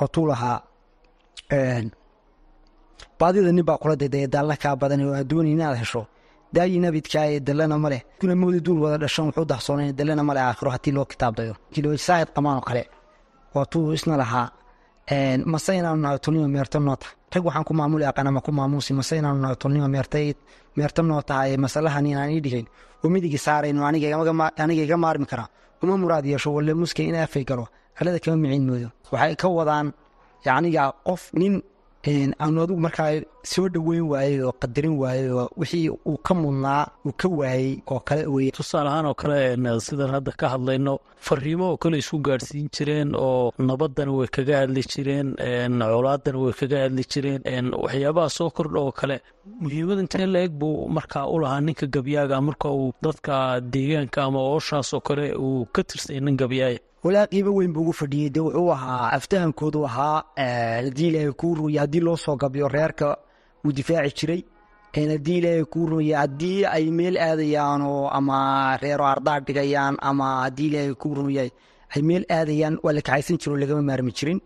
oo 0.00 0.06
tuu 0.12 0.26
lahaa 0.26 0.62
baadida 3.18 3.52
nin 3.52 3.64
baa 3.64 3.78
kula 3.78 3.96
dayday 3.96 4.26
daalla 4.26 4.56
kaa 4.56 4.76
badan 4.76 5.00
oo 5.06 5.14
adooni 5.14 5.52
inaad 5.52 5.76
hesho. 5.78 6.06
Daayi 6.54 6.78
nabidkaa 6.78 7.26
ee 7.32 7.40
dallana 7.40 7.78
ma 7.78 7.90
kuna 8.20 8.34
moodi 8.34 8.60
duul 8.60 8.78
wada 8.84 8.98
dhashan 9.02 9.26
wuxuu 9.28 9.44
dahsoonay 9.44 9.92
dallana 9.92 10.22
ma 10.22 10.32
aakhiro 10.34 10.70
haddii 10.74 10.92
loo 10.96 11.04
kitaabdayo. 11.04 11.54
Saahid 12.06 12.28
qamaan 12.34 12.58
oo 12.58 12.64
kale 12.68 12.82
waa 13.54 13.66
isna 13.96 14.16
lahaa. 14.22 14.48
Mase 15.52 15.72
inaanu 15.78 16.00
nahay 16.04 16.18
tolnimo 16.24 16.48
meerto 16.48 16.78
noo 16.80 16.96
tahay? 16.96 17.14
Rag 17.34 17.44
waxaan 17.46 17.64
ku 17.68 17.72
maamuli 17.74 18.04
ku 18.46 18.50
maamuusi 18.58 18.92
mase 18.98 19.14
inaanu 19.20 19.40
nahay 19.44 19.56
tolnimo 19.62 19.88
meertay 19.94 20.26
meerto 20.76 21.02
noo 21.02 21.20
tahay 21.28 21.56
masalahan 21.64 22.06
inaan 22.06 22.30
ii 22.36 22.40
dhigayn 22.44 22.66
oo 23.02 23.08
midigi 23.14 23.38
saarayno 23.46 23.80
aniga 23.86 24.82
iga 24.86 24.96
maarmi 25.04 25.26
karaa. 25.32 25.48
Uma 25.82 25.96
muraad 26.02 26.24
yeesho 26.24 26.48
in 27.10 27.14
afay 27.16 27.44
galo. 27.44 27.64
Alada 28.00 28.18
kama 28.24 28.36
miciin 28.42 28.64
moodo 28.68 28.88
waxay 29.12 29.34
ka 29.42 29.48
wadaan 29.58 29.86
yacniga 30.46 30.82
qof 31.06 31.22
nin 31.40 31.54
aanu 32.06 32.62
adigu 32.62 32.80
markaa 32.86 33.10
soo 33.52 33.68
dhoweyn 33.74 34.02
waayey 34.12 34.40
oo 34.44 34.52
qadarin 34.62 34.94
waayey 35.02 35.28
oo 35.32 35.48
wixii 35.60 35.88
uu 35.88 36.18
ka 36.26 36.34
mudnaa 36.34 36.82
uu 37.06 37.12
ka 37.16 37.28
waayey 37.28 37.78
oo 37.92 38.00
kale 38.08 38.26
weye 38.34 38.50
tusaale 38.50 38.88
ahaan 38.90 39.06
oo 39.06 39.14
kale 39.14 39.56
sidaan 39.86 40.10
hadda 40.16 40.32
ka 40.40 40.48
hadlayno 40.54 40.98
fariimo 41.26 41.66
oo 41.72 41.76
kale 41.82 41.96
isku 41.98 42.18
gaadhsiin 42.26 42.68
jireen 42.76 43.14
oo 43.16 43.52
nabadana 43.58 44.12
way 44.12 44.28
kaga 44.36 44.54
hadli 44.60 44.82
jireen 44.92 45.28
colaadana 45.80 46.38
way 46.44 46.52
kaga 46.60 46.78
hadli 46.84 47.04
jireen 47.12 47.66
waxyaabaha 47.82 48.28
soo 48.36 48.50
kordha 48.56 48.78
oo 48.84 48.92
kale 48.92 49.16
muhiimad 49.60 49.98
intee 50.04 50.26
la 50.26 50.40
eg 50.46 50.52
buu 50.60 50.88
markaa 50.96 51.26
u 51.34 51.38
lahaa 51.42 51.60
ninka 51.60 51.86
gabyaaga 51.86 52.40
marka 52.48 52.68
uu 52.80 52.92
dadka 53.02 53.60
deegaanka 53.72 54.18
ama 54.28 54.40
ooshaas 54.52 54.92
oo 54.94 55.00
kale 55.00 55.26
uu 55.46 55.64
ka 55.74 55.80
tirsay 55.88 56.20
nin 56.20 56.36
gabyaaya 56.36 56.78
walaa 57.04 57.26
qiimo 57.32 57.50
weyn 57.58 57.72
buu 57.74 57.82
ugu 57.84 57.92
fadhiyey 58.00 58.30
de 58.34 58.40
wuxuu 58.46 58.70
ahaa 58.76 59.10
aftahankoodu 59.18 59.80
ahaa 59.88 60.22
haddii 60.36 61.08
ilaahay 61.10 61.32
kuu 61.40 61.54
ruya 61.58 61.80
haddii 61.84 62.00
loo 62.06 62.16
soo 62.24 62.36
gabyo 62.42 62.68
reerka 62.76 63.08
wuu 63.64 63.72
difaaci 63.78 64.14
jiray. 64.18 64.40
Haddii 64.94 65.38
ilaahay 65.40 65.64
kuu 65.72 65.86
ruya 65.92 66.18
haddii 66.22 66.64
ay 66.76 66.84
meel 66.98 67.16
aadayaanoo 67.26 68.08
ama 68.18 68.38
reero 68.82 69.04
ardaa 69.12 69.40
dhigayaan 69.46 69.96
ama 70.08 70.26
haddii 70.44 70.66
ilaahay 70.70 70.94
kuu 71.02 71.14
ruya 71.18 71.42
ay 71.94 72.02
meel 72.08 72.24
aadayaan 72.38 72.78
waa 72.82 72.92
la 72.96 73.00
kaxaysan 73.06 73.38
jiro 73.42 73.56
lagama 73.62 73.82
maarmi 73.88 74.12
jirin. 74.18 74.40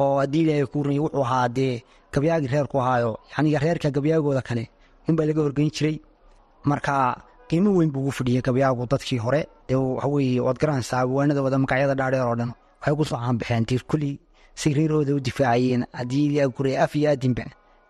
Oo 0.00 0.18
haddii 0.22 0.42
ilaahay 0.44 0.66
kuu 0.72 0.82
ruya 0.88 1.00
wuxuu 1.04 1.24
ahaa 1.28 1.48
dee 1.48 1.82
gabyaagii 2.12 2.50
reerku 2.54 2.80
ahaayo 2.82 3.12
yacniga 3.30 3.58
reerka 3.64 3.90
gabyaagooda 3.96 4.42
kale 4.48 4.64
unbaa 5.08 5.26
laga 5.28 5.40
horgeyn 5.42 5.70
jiray. 5.76 5.96
Marka 6.70 6.94
qiimo 7.48 7.70
weyn 7.78 7.90
buu 7.92 8.00
ugu 8.02 8.12
fadhiyey 8.18 8.42
gabyaagu 8.46 8.86
dadkii 8.92 9.18
hore 9.24 9.40
dee 9.68 9.74
waxaweye 9.76 10.40
waad 10.46 10.58
garanaysaa 10.62 11.00
awaanadooda 11.04 11.58
magacyada 11.64 11.94
dhaadheer 12.00 12.26
oo 12.30 12.36
dhan. 12.40 12.50
Waxay 12.80 12.94
ku 12.98 13.04
soo 13.10 13.18
caanbaxeen 13.24 13.64
dee 13.68 13.78
kulley 13.90 14.14
say 14.60 14.72
reerahooda 14.78 15.12
u 15.16 15.20
difaacayeen 15.26 15.82
haddii 15.98 16.40
af 16.84 16.92
iyo 16.96 17.08
aadinba 17.10 17.44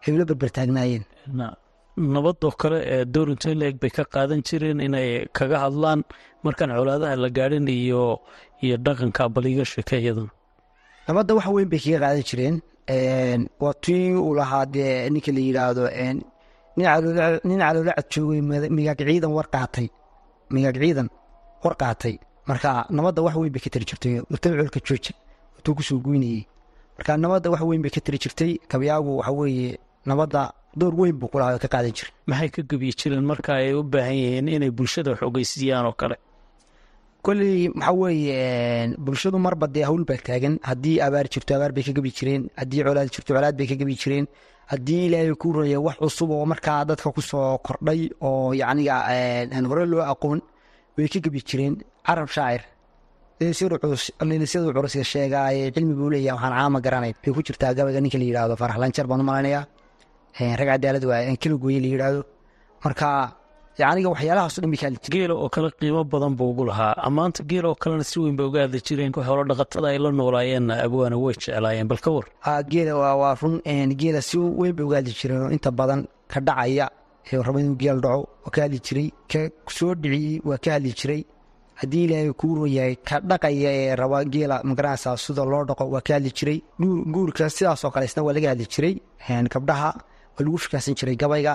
ay 0.06 0.12
ula 0.14 0.24
berbertaagnaayeen 0.30 1.04
nabadoo 2.14 2.50
kale 2.60 2.78
ee 2.94 3.04
doorinto 3.14 3.50
leeg 3.60 3.74
bay 3.82 3.90
ka 3.96 4.04
qaadan 4.14 4.40
jireen 4.48 4.78
inay 4.86 5.26
kaga 5.36 5.56
hadlaan 5.64 6.00
markaan 6.44 6.70
colaadaha 6.78 7.16
la 7.24 7.28
gaadhin 7.36 7.66
iyo 7.68 8.02
iyo 8.64 8.76
dhaqanka 8.86 9.22
baliga 9.34 9.64
sheekeeyadan 9.72 10.28
nabadda 11.08 11.34
wax 11.38 11.46
weyn 11.56 11.68
bay 11.72 11.80
kaga 11.84 11.98
qaadan 12.04 12.24
jireen 12.28 12.56
waa 13.62 13.74
tii 13.84 14.12
uu 14.26 14.34
lahaa 14.38 14.64
dee 14.74 15.10
ninka 15.12 15.30
la 15.36 15.40
yidhaahdo 15.46 15.84
nin 16.78 17.58
caloolacad 17.64 18.06
joogay 18.12 18.40
migaag 18.76 19.00
ciidan 19.08 19.32
war 19.36 19.46
qaatay. 19.54 19.86
Migaag 20.54 20.76
ciidan 20.82 21.08
war 21.64 21.74
qaatay. 21.82 22.14
Marka 22.48 22.86
nabadda 22.96 23.20
wax 23.26 23.34
weyn 23.40 23.52
bay 23.54 23.60
ka 23.64 23.70
tiri 23.74 23.84
jirtay. 23.90 24.14
Urtada 24.32 24.56
colka 24.60 24.80
jooja 24.86 25.12
utuu 25.58 25.74
ku 25.76 25.82
soo 25.82 25.98
guynayey 26.04 26.46
marka 26.96 27.16
nabadda 27.24 27.50
wax 27.52 27.62
weyn 27.68 27.82
bay 27.84 27.90
ka 27.90 28.00
tiri 28.00 28.18
jirtay. 28.24 28.52
Gabyaagu 28.70 29.10
waxa 29.20 29.32
weeye 29.32 29.78
nabadda 30.06 30.52
door 30.78 30.94
weyn 31.00 31.16
buu 31.20 31.28
kulahaa 31.32 31.58
ka 31.58 31.68
qaadan 31.68 31.92
jiray. 31.96 32.12
Maxay 32.26 32.48
ka 32.54 32.62
gebyi 32.70 32.92
jireen 32.98 33.24
marka 33.30 33.52
ay 33.60 33.74
u 33.74 33.82
baahan 33.82 34.14
yihiin 34.22 34.48
inay 34.48 34.70
bulshada 34.70 35.10
xogeysiiyaan 35.20 35.86
oo 35.90 35.92
kale? 36.00 36.16
Kolley 37.24 37.68
maxaa 37.74 37.92
weeye 38.02 38.94
bulshadu 39.04 39.38
marba 39.38 39.66
dee 39.74 39.84
hawl 39.88 40.04
baa 40.08 40.16
taagan. 40.26 40.54
Haddii 40.68 41.00
abaar 41.06 41.26
jirto 41.32 41.52
abaar 41.56 41.72
bay 41.76 41.82
ka 41.86 41.92
gebi 41.96 42.10
jireen. 42.16 42.42
Haddii 42.60 42.82
colaad 42.86 43.08
jirto 43.14 43.30
colaad 43.36 43.56
bay 43.58 43.66
ka 43.70 43.74
gebi 43.80 43.94
jireen 44.02 44.26
haddii 44.72 45.02
ilaahay 45.08 45.34
ku 45.42 45.48
raya 45.56 45.78
wax 45.86 45.96
cusub 46.02 46.30
oo 46.30 46.44
markaa 46.52 46.84
dadka 46.90 47.08
ku 47.16 47.20
soo 47.30 47.58
kordhay 47.66 48.00
oo 48.28 48.52
yacniga 48.60 48.96
aan 49.56 49.64
hore 49.70 49.84
loo 49.92 50.02
aqoon 50.12 50.38
way 50.96 51.08
ka 51.12 51.18
gebi 51.24 51.40
jireen. 51.48 51.74
Carab 52.06 52.28
shaacir. 52.36 52.62
Lisyadu 53.40 54.72
curusga 54.76 55.04
sheegaaye 55.12 55.70
cilmi 55.74 55.94
buu 55.94 56.10
leeyahay 56.10 56.34
waxaan 56.36 56.54
caama 56.58 56.78
garanay 56.80 57.12
bay 57.22 57.32
ku 57.34 57.40
jirtaa 57.46 57.72
gabayga 57.76 58.00
ninka 58.00 58.18
la 58.18 58.24
yidhaahdo 58.28 58.54
farax 58.60 58.76
lanjar 58.82 59.06
baan 59.10 59.20
u 59.20 59.24
malaynayaa 59.30 59.64
rag 60.58 60.68
cadaalad 60.72 61.04
waa 61.10 61.36
kala 61.42 61.56
gooye 61.62 61.80
la 61.84 61.88
yidhaahdo. 61.92 62.20
Marka 62.84 63.08
yacniga 63.80 64.08
waxyaalahaas 64.14 64.54
dhan 64.60 64.70
bay 64.72 64.78
ka 64.80 64.86
hadli 64.86 64.98
jireen 65.04 65.20
geela 65.22 65.34
oo 65.42 65.48
kale 65.54 65.68
qiimo 65.80 66.02
badan 66.12 66.32
buu 66.38 66.50
ugu 66.52 66.64
lahaa. 66.70 66.92
Ammaanta 67.08 67.42
geela 67.50 67.68
oo 67.70 67.74
kalena 67.82 68.04
si 68.10 68.16
weyn 68.20 68.36
bay 68.38 68.46
uga 68.50 68.60
hadli 68.64 68.80
jireen 68.86 69.12
xoolo 69.12 69.42
dhaqatada 69.50 69.88
ay 69.92 69.98
la 70.04 70.10
noolaayeen 70.18 70.70
abwaana 70.86 71.16
way 71.24 71.34
jeclaayeen. 71.42 71.86
Bal 71.90 71.98
ka 72.04 72.10
war. 72.14 72.26
Geela 72.72 72.92
waa 73.20 73.34
run 73.42 73.56
geela 74.00 74.20
si 74.28 74.36
weyn 74.38 74.74
bay 74.76 74.84
uga 74.88 74.96
hadli 75.00 75.12
jireen 75.20 75.52
inta 75.56 75.70
badan 75.70 76.00
ka 76.32 76.40
dhacaya 76.40 76.86
ee 77.32 77.36
raba 77.46 77.58
inuu 77.60 77.76
geel 77.82 77.98
dhaco 78.04 78.22
waa 78.44 78.50
ka 78.54 78.60
hadli 78.64 78.78
jiray 78.86 79.08
ka 79.32 79.40
soo 79.76 79.94
dhiciyey 80.02 80.40
waa 80.48 80.58
ka 80.64 80.70
hadli 80.76 80.92
jiray. 81.00 81.22
Haddii 81.80 82.04
ilaahay 82.06 82.32
kuu 82.40 82.54
royahay 82.58 82.94
ka 83.08 83.16
dhaqaya 83.30 83.70
ee 83.82 83.94
raba 84.00 84.24
geela 84.34 84.56
ma 84.64 84.74
garanaysaa 84.78 85.16
sida 85.24 85.44
loo 85.52 85.64
dhaqo 85.68 85.84
waa 85.94 86.00
ka 86.06 86.14
hadli 86.16 86.30
jiray. 86.38 86.58
Guurka 87.14 87.44
sidaasoo 87.56 87.90
kale 87.94 88.04
isna 88.10 88.22
waa 88.26 88.32
laga 88.36 88.48
hadli 88.52 88.66
jiray. 88.74 88.94
Gabdhaha 89.54 89.90
waa 90.34 90.42
lagu 90.44 90.58
fikaasan 90.64 90.94
jiray 90.98 91.16
gabayga 91.22 91.54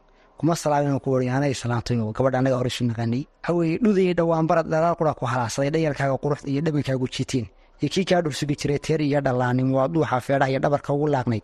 kuma 0.37 0.55
salaamin 0.55 0.99
ku 0.99 1.11
wari 1.13 1.27
salaantay 1.53 1.97
gabadha 2.17 2.37
anaga 2.39 2.55
hore 2.59 2.67
isu 2.73 2.83
naqaanay. 2.89 3.23
Haweye 3.47 3.77
dhudaya 3.83 4.13
dhowaan 4.19 4.47
barad 4.49 4.67
dhalaal 4.71 4.95
qura 4.99 5.13
ku 5.13 5.25
halaasaday 5.25 5.69
dhayalkaaga 5.73 6.17
quruxda 6.23 6.49
iyo 6.49 6.61
dhabankaagu 6.65 7.07
jiiteen 7.15 7.45
iyo 7.81 7.89
kii 7.93 8.05
dhursugi 8.23 8.55
jiray 8.61 8.79
teer 8.79 9.01
iyo 9.01 9.21
dhalaanin 9.21 9.69
waa 9.75 9.87
dhuuxa 9.87 10.19
feedhaha 10.25 10.49
iyo 10.51 10.59
dhabarka 10.59 10.93
ugu 10.93 11.07
laaqnayd 11.13 11.43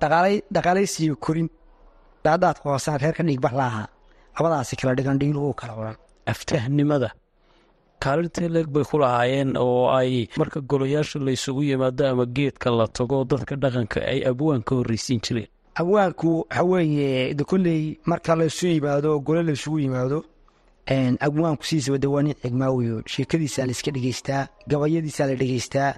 dhaqaalaysiiyo 0.00 1.16
korin. 1.16 1.48
Dhaadaadka 2.24 2.64
hoosaan 2.70 3.00
reerka 3.00 3.22
dhiigbax 3.24 3.52
la 3.56 3.66
ahaa. 3.70 3.88
Labadaasi 4.36 4.76
kala 4.76 4.94
dhigan 4.94 5.18
dhiiluhu 5.20 5.54
kala 5.60 5.72
oran. 5.80 5.96
Aftahnimada. 6.32 7.10
Kaalinta 8.00 8.48
leeg 8.48 8.68
bay 8.72 8.84
ku 8.84 8.96
lahaayeen 9.00 9.56
oo 9.56 9.88
ay 9.92 10.28
marka 10.40 10.60
golayaasha 10.60 11.18
la 11.20 11.30
isugu 11.36 11.62
yimaado 11.68 12.04
ama 12.08 12.24
geedka 12.36 12.70
la 12.70 12.86
tago 12.88 13.24
dadka 13.24 13.56
dhaqanka 13.62 14.00
ay 14.12 14.20
abwaan 14.30 14.62
ka 14.64 14.74
horreysiin 14.80 15.20
jireen 15.24 15.48
abwaanku 15.74 16.46
waxa 16.50 16.62
weeye 16.64 17.34
de 17.34 17.44
kolley 17.44 17.98
marka 18.04 18.34
laysu 18.36 18.66
yimaado 18.66 19.20
gole 19.20 19.42
laysugu 19.42 19.78
yimaado 19.80 20.24
abwaanku 21.20 21.64
sidiisaba 21.64 21.98
de 21.98 22.06
waa 22.06 22.22
sheekadiisaa 23.06 23.66
la 23.66 23.72
iska 23.72 23.90
gabayadiisaa 24.68 25.26
la 25.26 25.34
dhegeystaa 25.34 25.94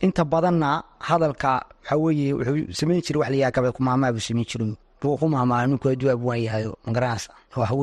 inta 0.00 0.24
badanna 0.24 0.82
hadalka 0.98 1.64
waxa 1.82 1.96
weeye 1.96 2.32
wuxuu 2.32 2.72
samayn 2.72 3.00
jiray 3.02 3.20
wax 3.20 3.30
layaha 3.30 3.50
gabay 3.50 3.72
kumaamaa 3.72 4.12
buu 4.12 4.20
samayn 4.20 4.46
jiray. 4.46 4.74
Buu 5.02 5.16
ku 5.16 5.28
ninku 5.66 5.88
hadduu 5.88 6.10
abwaan 6.10 6.42
yahayo 6.42 6.78
magaranaysa 6.86 7.30
waxa 7.56 7.74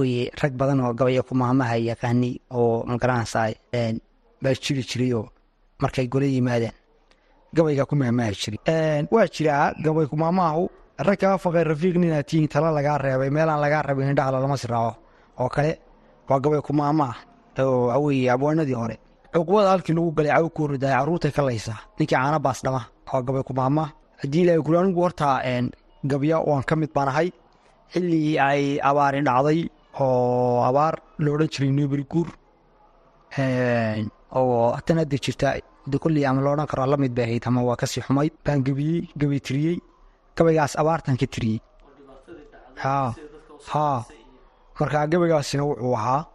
rag 0.42 0.54
badan 0.54 0.80
oo 0.82 0.94
gabaya 0.94 1.22
kumaamaha 1.24 1.76
yaqaani 1.78 2.40
oo 2.52 2.84
magaranaysa 2.88 3.54
baa 4.42 4.54
jiri 4.54 4.84
jiray 4.84 5.14
oo 5.14 5.30
markay 5.80 6.08
gole 6.08 6.28
yimaadeen. 6.34 6.72
Gabayga 7.54 7.86
ku 7.86 7.96
jiray. 8.36 9.08
Waa 9.12 9.28
jiraa 9.28 9.74
gabay 9.84 10.06
kumaamaahu 10.06 10.70
rag 11.00 11.18
kaa 11.22 11.38
faqay 11.44 11.64
rafiiq 11.72 11.96
ninaad 11.98 12.26
tihiin 12.30 12.48
tala 12.54 12.70
lagaa 12.78 12.98
reebay 12.98 13.30
meelaan 13.30 13.62
lagaa 13.62 13.82
rabin 13.88 14.10
indhaha 14.12 14.32
lalama 14.36 14.58
siraaco 14.58 14.94
oo 15.42 15.50
kale 15.50 15.72
waa 16.30 16.40
gabay 16.44 16.62
kumaamaah 16.68 17.16
oo 17.60 17.88
waxa 17.88 18.00
weeye 18.00 18.30
abwaanadii 18.36 18.74
hore. 18.82 18.96
Cuqubada 19.34 19.70
halkii 19.74 19.94
lagu 19.98 20.12
galay 20.18 20.32
caw 20.38 20.48
ku 20.56 20.68
ridaay 20.68 20.94
carruurtay 20.98 21.32
ka 21.32 21.42
laysaa 21.48 21.80
ninkii 21.98 22.16
caana 22.16 22.40
baas 22.40 22.60
dhama. 22.66 22.82
Waa 23.12 23.22
gabay 23.28 23.44
kumaamaah 23.50 23.90
haddii 24.22 24.42
ilaahay 24.44 24.62
kuli 24.66 24.78
anigu 24.78 25.02
hortaa 25.02 25.36
gabya 26.12 26.38
waan 26.50 26.64
ka 26.70 26.76
mid 26.76 26.92
baan 26.96 27.08
ahay 27.10 27.30
xilligii 27.94 28.38
ay 28.40 28.64
abaari 28.90 29.22
dhacday 29.28 29.60
oo 30.00 30.62
abaar 30.70 30.94
la 31.24 31.30
odhan 31.34 31.50
jiray 31.54 31.72
noberi 31.78 32.06
guur. 32.12 32.30
Oo 34.38 34.72
hatan 34.78 34.98
hadda 35.02 35.18
jirta 35.24 35.48
de 35.92 35.98
kolley 35.98 36.26
ama 36.26 36.42
loodhan 36.46 36.68
karo 36.68 36.86
la 36.86 36.98
mid 36.98 37.14
bay 37.16 37.26
ahayd 37.26 37.44
ama 37.48 37.62
waa 37.68 37.76
ka 37.76 37.86
sii 37.88 38.02
xumayd. 38.06 38.34
Baan 38.46 38.64
gebiyey 38.64 39.40
tiriyey 39.46 39.78
gabaygaas 40.36 40.74
abaartan 40.82 41.18
ka 41.18 41.26
tiriyey 41.34 41.60
haa 42.84 44.06
markaa 44.80 45.08
gabaygaasina 45.08 45.64
wuxuu 45.70 45.96
ahaa 45.96 46.26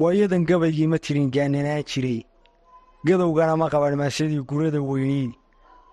waayadan 0.00 0.44
gabaygii 0.50 0.86
ma 0.92 0.98
tirin 0.98 1.30
gaananaan 1.30 1.84
jiray. 1.90 2.20
Gadowgana 3.06 3.56
ma 3.56 3.68
qaban 3.70 3.96
maasadii 4.00 4.42
gurada 4.50 4.80
weyneyd 4.80 5.32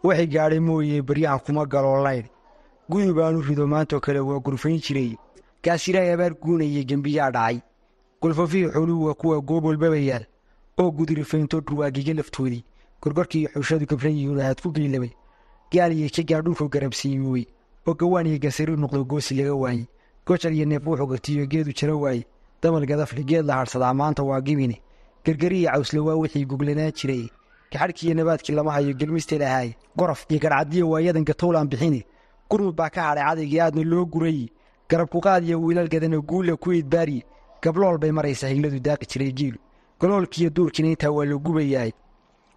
waxay 0.03 0.27
gaadhay 0.33 0.59
mooye 0.59 1.01
beryahan 1.01 1.39
kuma 1.45 1.65
galoolayn. 1.65 2.25
Gudi 2.89 3.13
baanu 3.13 3.41
rido 3.41 3.67
maantoo 3.67 3.99
kale 3.99 4.19
waa 4.19 4.39
gurfayn 4.45 4.79
jiray. 4.85 5.17
Gaasiraay 5.63 6.13
abaar 6.13 6.33
guunayay 6.41 6.85
gembiyaa 6.89 7.31
dhacay. 7.31 7.61
Gulfafihii 8.21 8.71
xooluhu 8.73 9.05
waa 9.05 9.13
kuwa 9.13 9.41
goob 9.41 9.65
oo 10.79 10.91
gudirifaynto 10.97 11.59
dhurwaagiga 11.59 12.13
laftoodii 12.13 12.63
gorgorkii 13.01 13.47
xushadu 13.53 13.85
gabran 13.85 14.15
yihiin 14.15 14.55
ku 14.63 14.71
geylabay 14.71 15.11
gaal 15.71 15.91
iyo 15.93 16.09
jagaa 16.09 16.41
dhulku 16.41 16.69
garabsiiyey 16.69 17.45
oo 17.88 17.93
gawaan 17.93 18.27
iyo 18.27 18.39
gasari 18.39 18.75
noqdo 18.77 19.03
goosi 19.05 19.35
laga 19.35 19.53
waayey. 19.55 19.85
Gojar 20.25 20.51
iyo 20.53 20.65
neef 20.65 20.85
wuxuu 20.88 21.07
gatiyo 21.07 21.45
geedu 21.47 21.71
jaro 21.73 21.99
waaye 22.01 22.25
damal 22.61 22.85
gadafle 22.85 23.23
geed 23.23 23.45
la 23.45 23.55
hadhsadaa 23.55 23.93
maanta 23.93 24.23
waa 24.23 24.41
gibine. 24.41 24.81
Gergeri 25.25 25.59
iyo 25.61 25.71
cawsle 25.71 25.99
waa 25.99 26.15
wixii 26.15 26.45
guglanaan 26.45 26.91
jiray. 26.91 27.29
Gaxadhkiiyo 27.71 28.13
nabaadkii 28.15 28.53
lama 28.55 28.71
hayo 28.71 28.93
gelmiste 28.93 29.38
lahaay 29.38 29.73
gorof 29.97 30.25
iyo 30.29 30.39
garcadiya 30.39 30.85
waayadan 30.85 31.23
gatowlaan 31.25 31.67
bixini. 31.69 32.05
Gurmud 32.49 32.75
baa 32.75 32.89
ka 32.89 33.01
hadhay 33.03 33.23
cadaygii 33.23 33.59
aadna 33.61 33.83
loo 33.83 34.05
gurayi 34.05 34.51
garabkuqaad 34.89 35.43
iyo 35.43 35.61
wiilal 35.61 35.88
gadano 35.89 36.21
guulla 36.21 36.55
ku 36.57 36.73
idbaariye 36.73 37.23
gablool 37.61 37.97
bay 37.97 38.11
maraysaa 38.11 38.47
higladu 38.49 38.79
daaqi 38.79 39.05
jiray 39.05 39.31
giilu 39.31 39.57
galoolkiiyo 40.01 40.49
duurkiina 40.49 40.89
intaa 40.89 41.09
waa 41.11 41.25
la 41.25 41.35
gubayaay. 41.38 41.91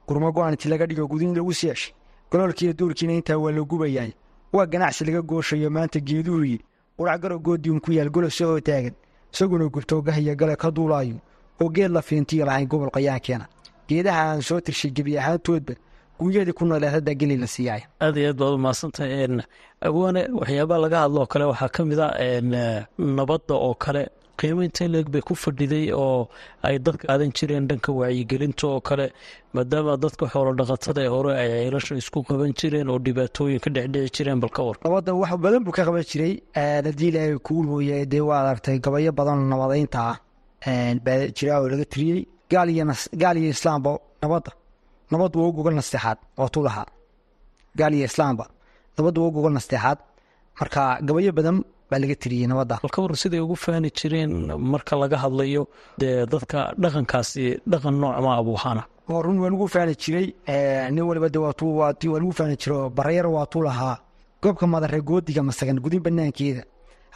Gurmo 0.08 0.32
go'aan 0.32 0.52
inti 0.56 0.68
laga 0.68 0.86
dhigo 0.86 1.06
gudin 1.08 1.34
lagu 1.36 1.52
seeshay 1.52 1.92
galoolkiiyo 2.32 2.72
duurkiina 2.78 3.12
intaa 3.12 3.36
waa 3.38 3.52
la 3.52 3.62
gubayaay 3.70 4.12
waa 4.52 4.66
ganacsi 4.66 5.04
laga 5.04 5.22
gooshayo 5.22 5.70
maanta 5.70 6.00
geeduuriye 6.00 6.58
qurac 6.96 7.20
garo 7.22 7.38
goodiun 7.38 7.80
ku 7.80 7.92
yaal 7.92 8.10
golose 8.10 8.44
oo 8.44 8.60
taagan. 8.60 8.94
Isaguna 9.32 9.64
gubtoogahiyo 9.68 10.34
gale 10.36 10.56
ka 10.56 10.70
duulaayo. 10.70 11.16
Oo 11.60 11.68
geed 11.74 11.90
la 11.90 12.02
fiintiyo 12.02 12.44
lahayn 12.46 12.68
gobol 12.68 12.90
qayaankeena 12.90 13.46
geedaha 13.88 14.22
aan 14.32 14.42
soo 14.42 14.60
tirshay 14.60 14.90
gebi 14.90 15.18
ahaantoodba 15.18 15.74
guunyadii 16.18 16.52
ku 16.52 16.64
nooleed 16.64 16.92
haddaa 16.92 17.14
geli 17.14 17.36
la 17.36 17.46
siiyaay 17.46 17.82
aad 18.00 18.16
iyo 18.16 18.28
aad 18.30 18.36
baad 18.38 18.54
umahadsantahay 18.54 19.40
awaane 19.80 20.22
waxyaabaha 20.38 20.80
laga 20.84 20.98
hadloo 21.04 21.26
kale 21.26 21.44
waxaa 21.44 21.68
ka 21.68 21.84
mid 21.84 21.98
a 22.00 22.08
nabadda 22.98 23.54
oo 23.54 23.74
kale 23.74 24.02
qiimo 24.42 24.62
intee 24.66 24.88
leeg 24.94 25.06
bay 25.14 25.22
ku 25.28 25.34
fadhiday 25.44 25.86
oo 26.04 26.20
ay 26.66 26.76
dadka 26.86 27.04
aadan 27.12 27.30
jireen 27.38 27.64
dhanka 27.70 27.90
wacyigelinta 28.00 28.64
oo 28.72 28.80
kale 28.88 29.06
maadaama 29.54 29.92
dadka 30.04 30.24
xoolo 30.32 30.50
dhaqatada 30.60 31.00
ee 31.06 31.10
hore 31.14 31.30
ay 31.42 31.48
ceelasha 31.54 31.94
isku 32.02 32.18
qaban 32.28 32.52
jireen 32.60 32.88
oo 32.92 32.98
dhibaatooyin 33.06 33.60
ka 33.64 33.70
dhecdhici 33.76 34.10
jireen 34.16 34.38
bal 34.42 34.50
ka 34.56 34.62
war 34.66 34.76
nabadda 34.84 35.10
wax 35.20 35.32
badan 35.44 35.60
buu 35.66 35.74
ka 35.78 35.82
qaban 35.88 36.04
jiray 36.10 36.32
haddii 36.86 37.08
ilaahay 37.12 37.38
kuu 37.46 37.62
mooye 37.68 37.98
dee 38.12 38.22
waa 38.28 38.40
aragtay 38.42 38.76
gabayo 38.84 39.12
badan 39.20 39.38
nabadaynta 39.52 40.02
baa 41.06 41.20
jira 41.36 41.52
oo 41.60 41.68
laga 41.72 41.84
tiriyey 41.92 42.20
gaal 43.22 43.36
iyo 43.40 43.50
islaamba 43.56 43.90
nabadda 44.22 44.50
nabaddu 45.12 45.36
waa 45.42 45.48
u 45.50 45.52
gogol 45.56 45.74
nasteexaad 45.80 46.18
oo 46.40 46.48
tu 46.54 46.60
lahaa 46.66 46.86
gaal 47.78 47.92
iyo 47.98 48.04
islaamba 48.10 48.44
nabaddu 48.96 49.18
waa 49.22 49.28
u 49.30 49.34
gogol 49.36 49.54
nasteexaad. 49.58 49.98
Marka 50.60 50.82
gabayo 51.06 51.32
badan 51.38 51.56
baa 51.92 52.00
laga 52.04 52.16
tiriyey 52.22 52.46
nabadda 52.50 52.76
bal 52.84 52.90
ka 52.94 52.98
war 53.04 53.12
siday 53.22 53.40
ugu 53.46 53.56
faani 53.64 53.88
jireen 53.98 54.32
marka 54.72 54.94
laga 55.02 55.16
hadlayo 55.24 55.62
dee 56.00 56.14
dadka 56.32 56.58
dhaqankaasi 56.82 57.44
dhaqan 57.72 57.94
noocma 58.02 58.30
abuu 58.40 58.56
ahaana 58.60 58.82
oo 59.12 59.20
run 59.26 59.38
waa 59.42 59.50
lagu 59.54 59.66
faani 59.74 59.94
jiray 60.02 60.26
nin 60.94 61.04
waliba 61.08 61.28
de 61.34 61.38
waa 61.44 61.54
waa 61.80 61.92
lagu 62.22 62.32
faani 62.38 62.56
jiro 62.62 62.78
baryar 62.98 63.26
waa 63.36 63.46
tu 63.52 63.60
lahaa. 63.68 63.96
Goobka 64.42 64.66
madare 64.66 64.98
goodiga 65.08 65.42
masagan 65.48 65.78
gudin 65.84 66.02
banaankeeda 66.06 66.62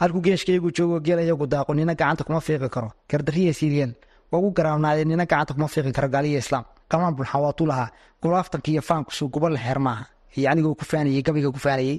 halkuu 0.01 0.21
geeshkaygu 0.27 0.69
joogo 0.77 0.97
geel 1.07 1.19
ayagu 1.19 1.47
daaqo 1.53 1.73
nina 1.75 1.95
gacanta 2.01 2.23
kuma 2.27 2.41
fiiqi 2.47 2.69
karo. 2.75 2.89
Gardariya 3.11 3.53
siiriyeel 3.59 3.93
waa 4.31 4.39
ugu 4.41 4.51
garaabnaadee 4.59 5.05
nina 5.11 5.25
gacanta 5.31 5.53
kuma 5.57 5.67
fiiqi 5.75 5.93
karo 5.97 6.09
gaaliya 6.15 6.39
islaam. 6.45 6.65
Qamaan 6.91 7.15
bulxa 7.19 7.39
waa 7.45 7.53
tu 7.59 7.65
lahaa 7.71 7.89
gulaaftanka 8.23 8.69
iyo 8.73 8.83
faankusu 8.89 9.25
guba 9.35 9.49
la 9.55 9.59
xeer 9.65 9.79
maaha 9.87 10.05
iyo 10.39 10.47
anigoo 10.53 10.75
ku 10.79 10.85
faanayey 10.91 11.23
gabayga 11.27 11.51
ku 11.55 11.59
faanayey 11.67 11.97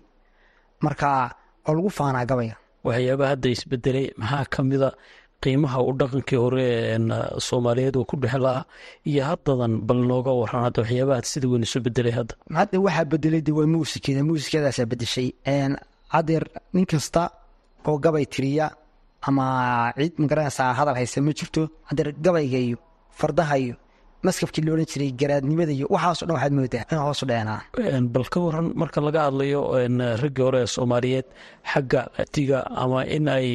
marka 0.86 1.08
waa 1.66 1.74
lagu 1.76 1.90
faanaa 2.00 2.26
gabayga 2.30 2.56
waxyaabaha 2.88 3.30
hadda 3.34 3.48
isbedelay 3.56 4.06
maxaa 4.22 4.46
ka 4.54 4.60
mida 4.70 4.90
qiimaha 5.44 5.78
uu 5.88 5.94
dhaqankii 6.00 6.40
hore 6.44 6.66
soomaaliyeed 7.48 7.96
uu 8.00 8.06
ku 8.10 8.16
dhex 8.24 8.36
lahaa 8.46 8.64
iyo 9.10 9.22
haddadan 9.30 9.74
bal 9.88 10.00
nooga 10.12 10.32
waran 10.42 10.62
hadda 10.68 10.80
waxyaabaha 10.84 11.22
sida 11.32 11.48
weyn 11.52 11.64
isu 11.68 11.78
bedelay 11.86 12.14
hadda. 12.20 12.34
Hadda 12.60 12.76
waxaa 12.86 13.06
bedelay 13.14 13.42
de 13.48 13.52
waa 13.58 13.68
muusikada 13.74 14.22
muusikadaasaa 14.30 14.86
bedeshay 14.92 15.28
hadeer 16.16 16.44
nin 16.74 16.86
kasta 16.92 17.22
oo 17.90 17.98
gabay 18.04 18.26
tiriya 18.34 18.66
ama 19.28 19.46
cid 19.98 20.14
ma 20.22 20.26
garanaysaa 20.32 20.74
hadal 20.80 20.96
haysa 21.00 21.20
ma 21.28 21.32
jirto. 21.40 21.62
Hadeer 21.90 22.10
gabayga 22.26 22.60
iyo 22.68 22.78
fardaha 23.20 23.56
iyo 23.64 23.76
maskafkii 24.26 24.64
la 24.66 24.72
odhan 24.76 24.88
jiray 24.92 25.12
garaadnimada 25.22 25.72
iyo 25.78 25.88
waxaaso 25.96 26.24
dhan 26.26 26.36
waxaad 26.38 26.54
moodaa 26.60 26.84
in 26.92 26.98
hoosu 27.06 27.26
dheenaa. 27.30 27.60
Bal 28.14 28.26
ka 28.34 28.40
waran 28.46 28.68
marka 28.82 29.00
laga 29.08 29.20
hadlayo 29.28 29.62
raggii 30.24 30.44
hore 30.48 30.60
ee 30.64 30.70
soomaaliyeed 30.76 31.28
xagga 31.72 32.02
atiga 32.24 32.60
ama 32.84 33.00
in 33.18 33.28
ay 33.38 33.50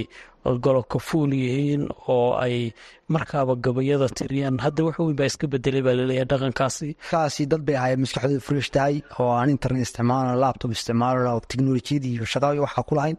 golokafuul 0.65 1.33
yihiin 1.43 1.83
oo 2.09 2.35
ay 2.45 2.73
markaaba 3.15 3.55
gabayada 3.65 4.09
tiriyaan 4.19 4.59
hadda 4.65 4.85
wax 4.87 4.97
weyn 4.99 5.17
baa 5.21 5.29
iska 5.31 5.47
bedelay 5.53 5.83
baa 5.87 5.95
la 5.99 6.05
leeyahay 6.09 6.29
dhaqankaasi. 6.33 6.89
Kaasi 7.11 7.47
dad 7.51 7.63
bay 7.67 7.77
ahaayeen 7.77 8.01
maskaxdooda 8.05 8.41
fresh 8.49 8.71
tahay 8.77 8.97
oo 9.21 9.31
aan 9.39 9.51
internet 9.57 9.83
isticmaalno 9.87 10.35
laptop 10.45 10.71
isticmaalno 10.77 11.41
teknolojiyada 11.51 12.07
iyo 12.15 12.25
shaqada 12.33 12.61
waxaa 12.67 12.83
ku 12.89 12.95
lahayn. 12.99 13.17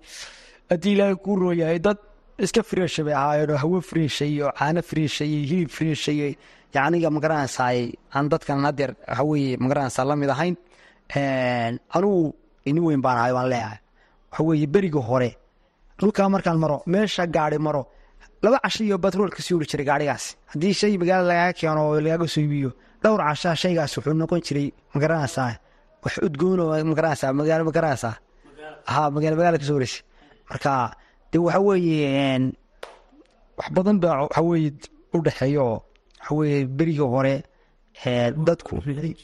Haddii 0.71 0.93
ilaahay 0.95 1.15
kuu 1.23 1.35
rooyahay 1.43 1.79
dad 1.87 1.97
iska 2.39 2.61
freesha 2.63 3.03
bay 3.03 3.13
ahaayeen 3.13 3.51
oo 3.51 3.57
hawo 3.63 3.81
freesha 3.81 4.25
iyo 4.25 4.51
caano 4.59 4.81
freesha 4.81 5.23
iyo 5.25 5.39
hilib 5.49 5.69
freesha 5.69 6.11
iyo 6.11 6.35
yacniga 6.75 7.09
magaranaysaay 7.15 7.79
aan 8.15 8.29
dadkan 8.31 8.63
hadeer 8.65 8.91
waxaweye 9.07 9.57
ma 9.61 9.67
garanaysaa 9.69 10.05
la 10.09 10.15
mid 10.15 10.29
ahayn. 10.29 10.55
Anugu 11.95 12.33
ini 12.65 12.79
weyn 12.79 13.01
baan 13.01 13.17
ahay 13.17 13.33
waan 13.37 13.47
leeyahay. 13.53 13.79
Waxaweye 14.31 14.67
beriga 14.73 14.99
hore 15.09 15.29
dhulkaa 15.99 16.29
markaan 16.29 16.57
maro 16.63 16.77
meesha 16.87 17.25
gaari 17.27 17.57
maro 17.59 17.83
laba 18.43 18.59
casho 18.63 18.83
iyo 18.83 18.97
batroolka 18.97 19.41
sii 19.45 19.53
uri 19.55 19.65
jiray 19.71 19.85
gaarigaas 19.85 20.25
haddii 20.51 20.73
shay 20.73 20.97
magaala 20.97 21.23
lagaga 21.31 21.53
keeno 21.59 21.81
oo 21.89 21.99
lagaga 22.05 22.27
soo 22.27 22.41
iibiyo 22.41 22.71
dhowr 23.03 23.21
cashaa 23.29 23.55
shaygaas 23.61 23.93
wuxuu 23.97 24.13
noqon 24.21 24.41
jiray 24.47 24.67
ma 24.93 24.97
garanaysaa 25.03 25.51
wax 26.03 26.13
udgoono 26.27 26.63
ma 26.89 26.93
garanaysaa 26.97 27.31
magaalo 27.39 27.63
ma 27.69 27.71
garanaysaa 27.77 28.15
ha 28.91 28.99
magaalo 29.15 29.35
magaala 29.39 29.57
ka 29.61 29.65
soo 29.69 29.75
wareysa 29.77 29.99
marka 30.49 30.71
de 31.33 31.39
waxa 31.39 31.59
weeye 31.59 32.51
wax 33.57 33.69
badan 33.75 33.97
baa 34.03 34.21
waxaweye 34.25 34.69
u 35.13 35.17
dhexeeya 35.25 35.61
oo 35.61 35.79
waxaweye 36.19 36.65
berigii 36.77 37.09
hore 37.15 37.35
dadku 38.47 38.75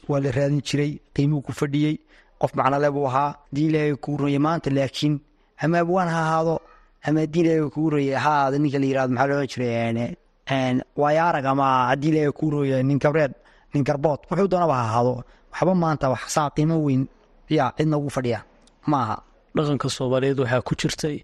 waa 0.10 0.20
la 0.24 0.30
raadin 0.38 0.62
jiray 0.68 0.92
qiimuu 1.14 1.42
ku 1.46 1.52
fadhiyey 1.60 1.96
qof 2.42 2.52
macnole 2.58 2.90
buu 2.96 3.06
ahaa 3.10 3.30
haddii 3.48 3.68
ilaahay 3.70 3.96
kuu 4.04 4.18
roya 4.22 4.40
maanta 4.46 4.70
laakiin 4.78 5.16
ama 5.64 5.80
abwaan 5.84 6.10
ha 6.16 6.20
ahaado 6.26 6.56
ama 7.06 7.20
haddii 7.24 7.42
ilaahay 7.44 7.70
kuu 7.76 7.90
roya 7.94 8.20
ha 8.20 8.30
ahaado 8.40 8.58
ninka 8.58 8.80
la 8.82 8.86
yiraahdo 8.90 9.14
maxaa 9.14 9.28
loohan 9.32 9.48
jiray 9.54 10.16
waayo 11.02 11.24
ama 11.52 11.66
haddii 11.90 12.10
ilaahay 12.12 12.32
kuu 12.40 12.50
roya 12.56 12.84
nin 12.84 13.00
gabreed 13.04 13.34
nin 13.74 13.84
garbood 13.88 14.20
wuxuu 14.30 14.48
doonaba 14.52 14.76
ha 14.80 14.84
ahaado 14.90 15.14
waxba 15.52 15.74
maanta 15.84 16.10
wax 16.14 16.24
saa 16.36 16.50
qiimo 16.56 16.76
weyn 16.86 17.04
yaa 17.50 17.72
cidna 17.78 17.98
ugu 17.98 18.10
fadhiya 18.10 18.40
ma 18.92 18.98
dhaqanka 19.56 19.88
soomaaliyeed 19.98 20.40
waxaa 20.44 20.62
ku 20.68 20.74
jirtay 20.82 21.18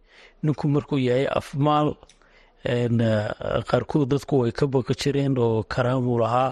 ninku 0.44 0.66
markuu 0.76 1.00
yahay 1.08 1.28
afmaal 1.40 1.88
qaarkood 3.70 4.08
dadku 4.14 4.34
way 4.42 4.52
ka 4.52 4.66
baqi 4.74 4.94
jireen 5.02 5.34
oo 5.38 5.64
karaamuu 5.74 6.18
lahaa 6.24 6.52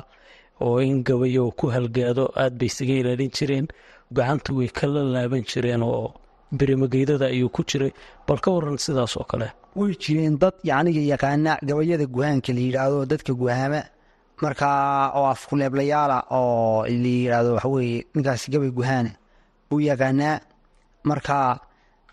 oo 0.61 0.77
in 0.81 1.03
gabayo 1.07 1.51
ku 1.59 1.65
halgaado 1.75 2.25
aad 2.41 2.53
bay 2.59 2.67
isaga 2.71 2.93
ilaalin 3.01 3.31
jireen 3.37 3.65
gacanta 4.15 4.53
way 4.57 4.67
kala 4.79 5.01
laaban 5.15 5.43
jireen 5.51 5.81
oo 5.83 6.13
berimageydada 6.57 7.25
ayuu 7.33 7.49
ku 7.49 7.61
jiray. 7.69 7.91
Bal 8.27 8.37
ka 8.43 8.51
waran 8.55 8.77
sidaas 8.77 9.17
oo 9.17 9.23
kale. 9.31 9.47
Way 9.75 9.95
jireen 10.03 10.37
dad 10.41 10.53
yacniga 10.63 11.01
yaqaana 11.13 11.57
gabayada 11.67 12.05
guhaanka 12.05 12.53
la 12.53 12.59
yidhaahdo 12.67 13.05
dadka 13.11 13.33
guhaama 13.33 13.81
markaa 14.43 15.11
oo 15.17 15.25
afkuleeblayaala 15.33 16.17
oo 16.37 16.85
la 16.85 17.09
yidhaahdo 17.17 17.49
waxaweye 17.57 18.05
ninkaasi 18.13 18.51
gabay 18.53 18.69
guhaana 18.77 19.11
buu 19.69 19.79
yaqaanaa 19.89 20.35
marka 21.09 21.59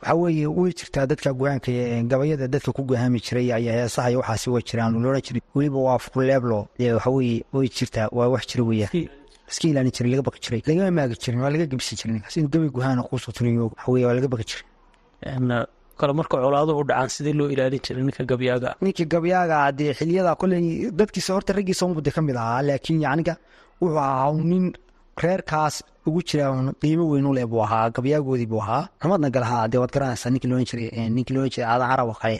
waxaa 0.03 0.15
weeye 0.23 0.47
way 0.59 0.73
jirtaa 0.79 1.07
dadka 1.11 1.31
guhaanka 1.41 1.71
gabayada 2.11 2.47
dadka 2.55 2.71
ku 2.77 2.83
guhaami 2.89 3.19
jiray 3.27 3.49
ayaa 3.59 3.75
heesaha 3.81 4.09
iyo 4.11 4.19
waxaasi 4.23 4.49
way 4.55 4.63
jiraan 4.69 4.93
loodhan 5.05 5.23
jiray. 5.27 5.43
Weliba 5.55 5.79
waa 5.87 5.95
afkuleeblo 6.01 6.59
waxaweye 6.79 7.45
way 7.53 7.69
jirtaa 7.77 8.09
waa 8.19 8.29
wax 8.35 8.43
jira 8.51 8.65
weeyaan. 8.71 9.09
Iska 9.51 9.67
ilaalin 9.69 9.93
jiray 9.97 10.11
laga 10.13 10.23
baqi 10.29 10.41
jiray 10.45 10.61
lagama 10.69 10.91
maagi 10.99 11.17
jirin 11.23 11.41
waa 11.45 11.51
laga 11.55 11.67
gebsi 11.73 11.93
jiray 12.01 12.13
ninkaas 12.17 12.37
inuu 12.37 12.51
gabay 12.55 12.71
guhaana 12.77 13.03
kuusoo 13.09 13.33
tiriyo 13.37 13.65
waxaweye 13.75 14.05
waa 14.07 14.15
laga 14.19 14.29
baqi 14.33 14.45
jiray. 14.51 15.67
Kale 16.01 16.13
marka 16.17 16.37
colaado 16.41 16.73
u 16.81 16.85
dhacaan 16.89 17.09
sidee 17.15 17.33
loo 17.39 17.49
ilaalin 17.55 17.81
jiray 17.87 18.03
ninka 18.09 18.25
gabyaaga 18.31 18.69
ninka 18.81 19.05
gabyaaga 19.13 19.57
dee 19.79 19.93
xiliyada 19.99 20.33
koley 20.41 20.91
dadkiisa 20.99 21.35
horta 21.37 21.53
raggiisa 21.53 21.85
umuda 21.87 22.11
ka 22.11 22.21
mid 22.25 22.37
ahaa 22.43 22.63
laakiin 22.69 23.03
yacniga 23.05 23.35
wuxuu 23.83 23.99
ahaa 24.01 24.33
nin 24.51 24.65
reerkaas 25.23 25.83
ugu 26.07 26.21
jira 26.29 26.47
qiimo 26.81 27.05
weyn 27.13 27.27
u 27.31 27.33
leh 27.39 27.47
buu 27.51 27.63
ahaa 27.67 27.91
gabyaagoodii 27.95 28.47
buu 28.53 28.61
ahaa. 28.65 28.89
Xumadna 29.03 29.31
galahaa 29.35 29.69
dee 29.69 29.79
waad 29.83 29.93
garanaysaa 29.97 30.31
ninkii 30.31 30.49
loodhan 30.51 30.67
jiray 30.71 31.09
ninkii 31.17 31.35
loodhan 31.35 31.51
jiray 31.55 31.69
aadan 31.73 31.89
carab 31.91 32.09
oo 32.09 32.19
kale 32.23 32.39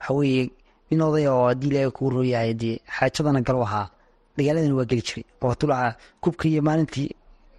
waxa 0.00 0.14
weeye 0.18 0.42
nin 0.90 1.02
oday 1.06 1.26
oo 1.28 1.46
haddii 1.48 1.68
ilaahay 1.70 1.90
kuu 1.96 2.10
rooyahay 2.14 2.54
dee 2.62 2.76
xaajadana 2.96 3.40
galu 3.46 3.62
ahaa. 3.68 3.86
Dagaaladana 4.36 4.74
waa 4.78 4.84
geli 4.90 5.02
jiray. 5.08 5.24
Oo 5.42 5.54
tulaha 5.60 5.94
kubka 6.22 6.48
iyo 6.48 6.62
maalintii 6.68 7.10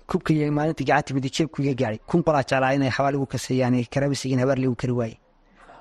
kubka 0.10 0.34
iyo 0.34 0.52
maalintii 0.58 0.86
gacanta 0.90 1.14
midi 1.14 1.30
jeebku 1.36 1.62
iga 1.62 1.74
gaadhay 1.80 2.00
kun 2.10 2.24
qolaa 2.26 2.44
jeclaa 2.50 2.74
inay 2.76 2.92
xabaal 2.98 3.16
igu 3.16 3.26
kaseeyaan 3.34 3.76
karabisigin 3.94 4.40
habaar 4.44 4.58
ligu 4.64 4.76
kari 4.82 4.94
waaye 5.00 5.18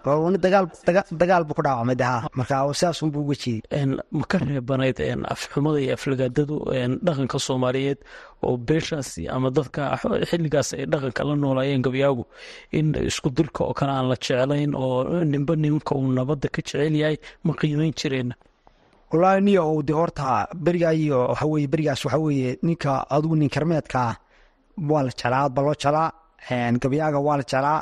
dagaal 0.04 1.44
buu 1.44 1.54
ku 1.54 1.62
dhaawacmay 1.62 1.96
de 2.00 2.04
ha 2.04 2.28
marka 2.38 2.56
saasunbuu 2.80 3.22
uga 3.24 3.34
jeeday 3.42 3.84
ma 4.18 4.24
ka 4.30 4.38
reebanayd 4.38 4.98
afxumada 5.34 5.78
iyo 5.80 5.94
aflagaadadu 5.98 6.56
dhaqanka 7.06 7.38
soomaaliyeed 7.46 7.98
oo 8.46 8.56
beeshaasi 8.56 9.28
ama 9.28 9.50
dadka 9.50 9.82
xilligaas 10.30 10.68
ay 10.74 10.84
dhaqanka 10.92 11.22
la 11.28 11.34
noolaayeen 11.36 11.82
gabyaagu 11.86 12.24
in 12.78 12.94
isku 13.10 13.28
dirka 13.30 13.64
oo 13.64 13.74
kale 13.78 13.92
aan 13.92 14.08
la 14.10 14.16
jeclayn 14.16 14.72
oo 14.74 15.04
ninba 15.32 15.54
ninka 15.56 15.92
uu 15.94 16.08
nabadda 16.18 16.48
ka 16.54 16.60
jecel 16.62 16.94
yahay 17.02 17.16
ma 17.44 17.52
qiimeyn 17.60 17.92
jireen. 18.00 18.30
Wallaahi 19.12 19.40
niya 19.46 19.62
ou 19.66 19.82
de 19.82 19.92
horta 19.92 20.46
berigaa 20.64 20.94
iyo 20.94 21.18
waxaweye 21.32 21.66
berigaas 21.72 22.04
waxa 22.04 22.18
weeye 22.18 22.58
ninka 22.62 22.92
adugu 23.14 23.36
nin 23.36 23.50
karmeedkaa 23.54 24.12
waa 24.90 25.02
la 25.06 25.10
jeclaa 25.10 25.42
aad 25.44 25.52
ba 25.56 25.62
loo 25.66 25.74
jeclaa 25.82 26.08
gabyaaga 26.82 27.18
waa 27.26 27.36
la 27.40 27.42
jeclaa 27.50 27.80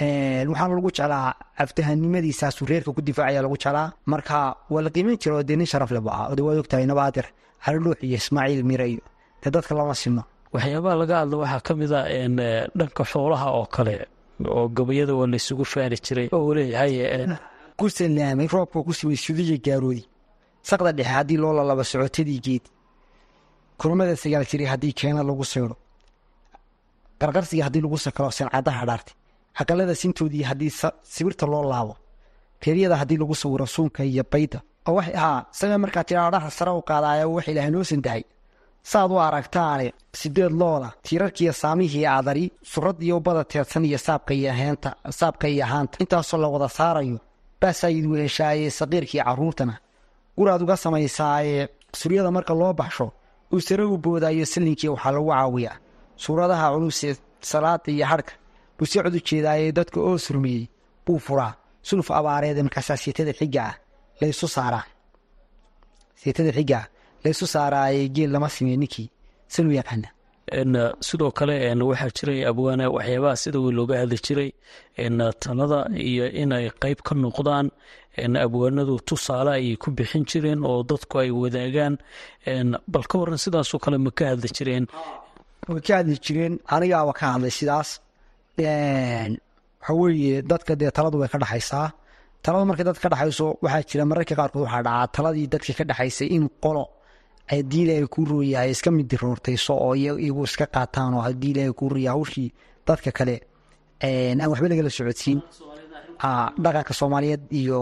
waxaana 0.00 0.74
lagu 0.78 0.90
jeclaa 0.90 1.34
aftahanimadiisaasu 1.62 2.66
reerka 2.66 2.92
ku 2.92 3.00
difaacaya 3.02 3.42
lagu 3.42 3.56
jeclaa 3.56 3.92
marka 4.06 4.56
waa 4.70 4.82
la 4.82 4.90
qiimeyn 4.90 5.16
jira 5.22 5.36
oo 5.36 5.42
dee 5.42 5.56
nin 5.56 5.66
sharaf 5.66 5.90
le 5.90 6.00
bu 6.00 6.10
ah 6.10 6.34
de 6.36 6.42
waad 6.42 6.58
ogtahay 6.58 6.86
nabaadir 6.86 7.26
xalidhuux 7.64 7.96
iyo 8.04 8.16
ismaaciil 8.16 8.62
mire 8.64 8.86
iyo 8.92 9.00
dee 9.42 9.50
dadka 9.50 9.74
lama 9.74 9.94
sino. 9.94 10.22
Waxyaabaha 10.52 10.96
laga 11.02 11.14
hadla 11.20 11.36
waxaa 11.42 11.60
ka 11.66 11.72
mid 11.74 11.92
a 11.92 12.00
dhanka 12.78 13.04
xoolaha 13.10 13.46
oo 13.58 13.66
kale 13.74 13.94
oo 14.44 14.68
gabayada 14.76 15.12
waa 15.16 15.26
laysugu 15.32 15.64
faani 15.64 15.96
jiray 16.06 16.28
oo 16.32 16.54
leeyahay 16.54 16.94
ku 17.78 17.88
salaamay 17.88 18.46
roobka 18.52 18.78
ku 18.86 18.92
simay 18.92 19.16
sudiya 19.16 19.56
gaaroodi 19.66 20.04
saqda 20.68 20.92
dhexe 20.92 21.12
haddii 21.16 21.36
loo 21.42 21.52
lalaba 21.56 21.84
socotadii 21.84 22.40
geed. 22.46 22.64
Kulmada 23.80 24.14
sagaal 24.16 24.44
jiray 24.50 24.66
haddii 24.72 24.92
keena 24.92 25.22
lagu 25.28 25.44
saydo 25.52 25.76
qarqarsiga 27.20 27.64
haddii 27.66 27.80
lagu 27.84 27.96
sakalo 28.04 28.30
sancadaha 28.38 28.84
dhaartay 28.88 29.14
aqalada 29.60 29.94
sintoodii 30.02 30.42
haddii 30.50 30.72
sibirta 31.14 31.46
loo 31.52 31.64
laabo 31.72 31.94
reeryada 32.64 32.96
haddii 33.00 33.18
lagu 33.22 33.34
sawiro 33.42 33.66
suunka 33.74 34.00
iyo 34.04 34.24
bayda 34.32 34.58
oo 34.88 34.94
waxay 34.98 35.14
ahaa 35.20 35.40
samee 35.58 35.76
markaa 35.84 36.04
tiraadhaha 36.08 36.50
sare 36.58 36.70
u 36.70 36.82
qaadaayo 36.88 37.26
wax 37.36 37.46
ilaahay 37.52 37.70
noo 37.74 37.84
sandahay 37.90 38.22
saad 38.90 39.10
u 39.14 39.18
aragtaane 39.26 39.86
sideed 40.20 40.52
looda 40.60 40.88
tiirarkiiyo 41.06 41.52
saamihii 41.62 42.04
aadari 42.14 42.44
suradiyo 42.72 43.16
bada 43.26 43.42
teedsan 43.52 43.84
iyo 43.84 43.98
saabka 43.98 44.32
iyo 45.48 45.64
ahaanta 45.66 45.96
intaasoo 46.02 46.38
la 46.42 46.48
wada 46.54 46.68
saarayo 46.78 47.18
baasaayid 47.60 48.06
weeshaaye 48.12 48.70
saqiirkii 48.78 49.22
carruurtana. 49.26 49.74
Guraad 50.38 50.62
uga 50.62 50.76
samaysaaye 50.76 51.68
suryada 52.00 52.30
marka 52.36 52.54
loo 52.60 52.72
baxsho 52.80 53.06
uu 53.52 53.60
sare 53.60 53.84
u 53.84 53.96
boodaayo 54.04 54.46
sallinkii 54.52 54.88
waxaa 54.94 55.12
lagu 55.16 55.30
caawiyaa. 55.30 55.76
Suuradaha 56.16 56.66
culusee 56.74 57.14
salaada 57.40 57.88
iyo 57.92 58.06
hadhka 58.06 58.32
buu 58.76 58.86
si 58.90 58.98
cod 59.02 59.14
u 59.18 59.20
jeedaaye 59.28 59.72
dadka 59.78 59.98
oo 60.08 60.18
surmiyey 60.26 60.64
buu 61.06 61.18
furaa. 61.26 61.52
Suluf 61.88 62.08
abaareed 62.18 62.58
markaasaa 62.66 62.96
seetada 63.02 63.32
xiga 63.38 63.62
ah 63.70 63.74
laysu 64.20 64.46
saaraa. 64.56 64.84
Seetada 66.20 66.52
xiga 66.56 66.78
ah 66.80 66.86
laysu 67.24 67.46
saaraaye 67.54 68.08
geel 68.16 68.30
lama 68.34 68.48
simey 68.54 68.76
ninkii 68.82 69.08
sanu 69.54 69.70
yaqaana. 69.78 70.08
Sidoo 71.08 71.30
kale 71.38 71.54
waxaa 71.90 72.10
jiray 72.16 72.40
abwaana 72.50 72.84
waxyaabaha 72.96 73.36
sida 73.42 73.58
weyn 73.64 73.76
looga 73.78 73.94
hadli 74.00 74.16
jiray 74.26 74.50
talada 75.42 75.78
iyo 76.10 76.26
inay 76.42 76.66
qeyb 76.82 76.98
ka 77.06 77.12
noqdaan 77.24 77.66
abwaanadu 78.44 78.94
tusaale 79.08 79.50
ayay 79.58 79.76
ku 79.82 79.88
bixin 79.96 80.24
jireen 80.30 80.60
oo 80.70 80.82
dadku 80.90 81.14
ay 81.22 81.30
wadaagaan. 81.42 81.94
Bal 82.92 83.04
ka 83.10 83.14
waran 83.20 83.38
sidaasoo 83.44 83.78
kale 83.84 83.98
ma 83.98 84.10
ka 84.18 84.24
hadli 84.32 84.48
jireen. 84.56 84.84
Way 85.68 85.80
ka 85.86 85.92
hadli 85.98 86.16
jireen 86.24 86.54
anigaaba 86.74 87.12
ka 87.18 87.24
hadlay 87.34 87.50
sidaas 87.58 87.88
waxa 88.58 90.42
dadka 90.50 90.72
dee 90.80 90.90
taladu 90.96 91.18
way 91.20 91.28
ka 91.28 91.38
dhexaysaa 91.38 91.88
talada 92.42 92.64
markay 92.70 92.84
dadka 92.88 93.02
ka 93.08 93.14
dhexayso 93.14 93.46
waxaa 93.62 93.82
jira 93.90 94.04
mararka 94.10 94.34
qaarkood 94.38 94.62
waxaa 94.66 94.82
dhacaa 94.86 95.06
taladii 95.16 95.46
dadka 95.52 95.72
ka 95.78 95.84
dhexaysay 95.90 96.28
in 96.36 96.44
qolo 96.64 96.84
haddii 97.52 97.82
ilaahay 97.84 98.06
kuu 98.14 98.24
rooyahay 98.30 98.70
iska 98.74 98.90
midiroortayso 98.90 99.72
oo 99.86 99.94
iyagu 99.94 100.42
iska 100.48 100.66
qaataan 100.74 101.14
oo 101.16 101.22
haddii 101.28 101.50
ilaahay 101.54 101.72
rooya 101.92 102.10
hawshii 102.14 102.50
dadka 102.88 103.10
kale. 103.18 103.36
Aan 104.04 104.40
waxba 104.50 104.68
lagala 104.68 104.90
socodsiin. 104.90 105.38
Dhaqanka 106.64 106.92
soomaaliyeed 107.00 107.42
iyo 107.60 107.78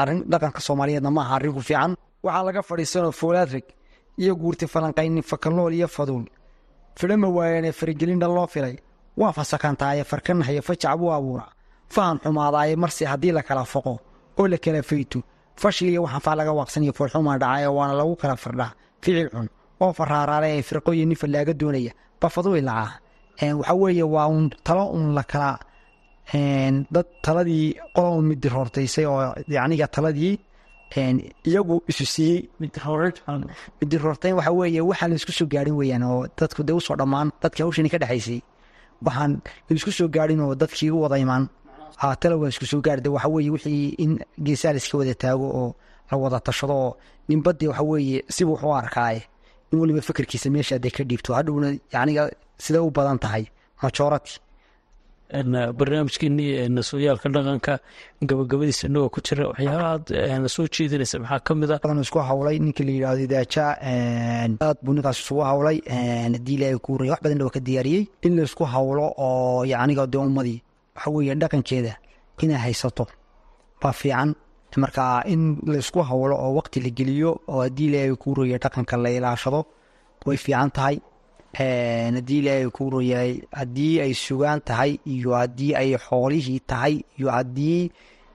arrin 0.00 0.20
dhaqanka 0.32 0.60
soomaaliyeedna 0.66 1.10
maaha 1.16 1.32
arrin 1.36 1.52
ku 1.56 1.60
fiican. 1.68 1.92
Waxaa 2.24 2.44
laga 2.48 2.60
fadhiisanoo 2.68 3.12
foolaadreg 3.20 3.64
iyo 4.22 4.32
guurti 4.40 4.66
falanqayni 4.72 5.22
fakalnool 5.30 5.72
iyo 5.78 5.88
faduul 5.96 6.24
filama 6.98 7.28
waayane 7.36 7.70
faragelindhan 7.78 8.32
loo 8.36 8.46
filay 8.54 8.74
waa 9.20 9.32
fasakantaaye 9.36 10.04
farkanahayo 10.10 10.62
fajac 10.68 10.96
buu 11.00 11.12
abuuraa. 11.18 11.50
Fahan 11.94 12.18
xumaadaaye 12.24 12.76
marse 12.82 13.04
haddii 13.12 13.32
la 13.36 13.42
kala 13.42 13.64
foqo 13.72 13.94
oo 14.38 14.46
la 14.52 14.58
kala 14.64 14.82
fayto. 14.82 15.18
Fashil 15.62 15.88
iyo 15.92 16.02
waxaan 16.02 16.20
faa 16.26 16.34
laga 16.38 16.52
waaqsaniyo 16.58 16.92
foolxumaa 16.98 17.38
dhacay 17.42 17.66
waana 17.78 17.94
lagu 18.00 18.14
kala 18.22 18.36
firdhaa 18.44 18.70
ficil 19.02 19.28
xun 19.34 19.48
oo 19.84 19.92
faraaraale 19.98 20.48
ee 20.58 20.62
firqoyo 20.68 21.04
nin 21.06 21.16
fallaaga 21.22 21.52
doonaya. 21.60 21.92
Bafaduy 22.20 22.60
lacaa. 22.68 22.98
Waxaa 23.58 23.74
weeye 23.82 24.02
waa 24.14 24.26
uun 24.32 24.50
talo 24.66 24.84
un 24.96 25.14
la 25.16 25.22
kala 25.32 25.50
dad 26.94 27.06
taladii 27.24 27.66
qola 27.94 28.10
un 28.18 28.24
midiroortaysay 28.30 29.06
oo 29.12 29.20
yacniga 29.56 29.86
taladii 29.96 30.34
iyagu 31.48 31.76
isu 31.90 32.04
siiyey. 32.14 32.40
Midiroortayn 33.80 34.34
waxaa 34.38 34.52
weeye 34.60 34.80
waxaan 34.90 35.10
la 35.10 35.16
isku 35.20 35.32
soo 35.38 35.46
gaadhin 35.52 35.76
weeyaan 35.80 36.02
oo 36.02 36.26
dadku 36.38 36.62
dee 36.66 36.72
u 36.78 36.80
soo 36.80 36.96
dhammaan 37.00 37.28
dadkii 37.42 37.62
hawshani 37.64 37.90
ka 37.94 37.98
dhexaysay 38.02 38.40
waxaan 39.06 39.32
isku 39.70 39.90
soo 39.98 40.08
gaadhin 40.14 40.40
oo 40.40 40.54
dadkii 40.54 40.90
u 40.90 41.00
wada 41.04 41.18
imaan. 41.24 41.44
Tala 42.20 42.36
waa 42.36 42.48
isku 42.54 42.66
soo 42.66 42.80
gaarde 42.86 43.08
waxa 43.08 43.28
weeye 43.28 43.50
wixii 43.50 43.88
in 44.04 44.12
geesaa 44.46 44.72
la 44.74 44.78
iska 44.82 44.98
wada 44.98 45.14
taago 45.14 45.46
oo 45.60 45.74
la 46.10 46.16
wada 46.22 46.38
tashado 46.40 46.74
oo 46.86 46.96
ninbadii 47.28 47.68
waxa 47.70 47.82
weeye 47.82 48.24
sibu 48.34 48.52
wax 48.54 48.62
u 48.64 48.72
arkaaye 48.74 49.22
in 49.72 49.78
weliba 49.80 50.00
fikirkiisa 50.08 50.50
meesha 50.50 50.74
hadday 50.76 50.90
ka 50.96 51.04
dhiibto 51.04 51.34
hadhowna 51.34 51.68
yacniga 51.92 52.22
siday 52.64 52.80
u 52.88 52.90
badan 52.90 53.18
tahay 53.18 53.44
majority 53.82 54.32
barnaamijkeenii 55.78 56.82
sooyaalka 56.82 57.28
dhaqanka 57.28 57.78
gabagabadiisa 58.22 58.86
inagoo 58.88 59.08
ku 59.08 59.20
jira 59.20 59.48
waxyaabahaad 59.48 60.46
soo 60.48 60.66
jeedinaysa. 60.68 61.18
Maxaa 61.18 61.40
ka 61.40 61.54
mid 61.54 61.70
a 61.70 61.78
badan 61.82 62.00
isku 62.00 62.18
hawlay 62.18 62.58
ninka 62.58 62.84
la 62.84 62.90
yidhahdo 62.92 63.22
idaaja 63.24 63.64
aad 63.82 64.76
buu 64.82 64.92
ninkaas 64.94 65.18
isugu 65.18 65.40
hawlay. 65.40 65.80
Haddii 65.88 66.54
ilaahay 66.54 66.78
kuu 66.78 66.98
raya 66.98 67.10
wax 67.12 67.20
badan 67.22 67.42
waa 67.42 67.50
ka 67.50 67.60
diyaariyey. 67.60 68.06
In 68.22 68.36
la 68.36 68.42
isku 68.42 68.64
hawlo 68.64 69.14
oo 69.18 69.64
yacniga 69.64 70.06
dee 70.06 70.18
ummadii 70.18 70.62
waxa 70.96 71.10
weeye 71.10 71.34
dhaqankeeda 71.34 71.96
inay 72.42 72.56
haysato 72.66 73.06
baa 73.82 73.92
fiican. 73.92 74.34
Marka 74.76 75.22
in 75.26 75.56
laysku 75.66 76.02
hawlo 76.02 76.34
oo 76.36 76.54
waqti 76.58 76.80
la 76.80 76.90
geliyo 76.90 77.30
oo 77.48 77.60
haddii 77.62 77.86
ilaahay 77.88 78.14
kuu 78.16 78.34
roya 78.34 78.58
dhaqanka 78.58 78.96
la 78.96 79.10
ilaashado 79.10 79.64
way 80.26 80.36
fiican 80.36 80.70
tahay 80.70 80.96
haddii 81.58 82.38
ilaahay 82.42 82.68
kuu 82.76 82.90
royahay 82.90 83.32
haddii 83.52 84.00
ay 84.04 84.12
sugaan 84.14 84.60
tahay 84.60 84.98
iyo 85.06 85.30
haddii 85.40 85.74
ay 85.80 85.90
xoolihii 86.06 86.60
tahay 86.66 86.94
iyo 87.18 87.28
haddii 87.30 87.90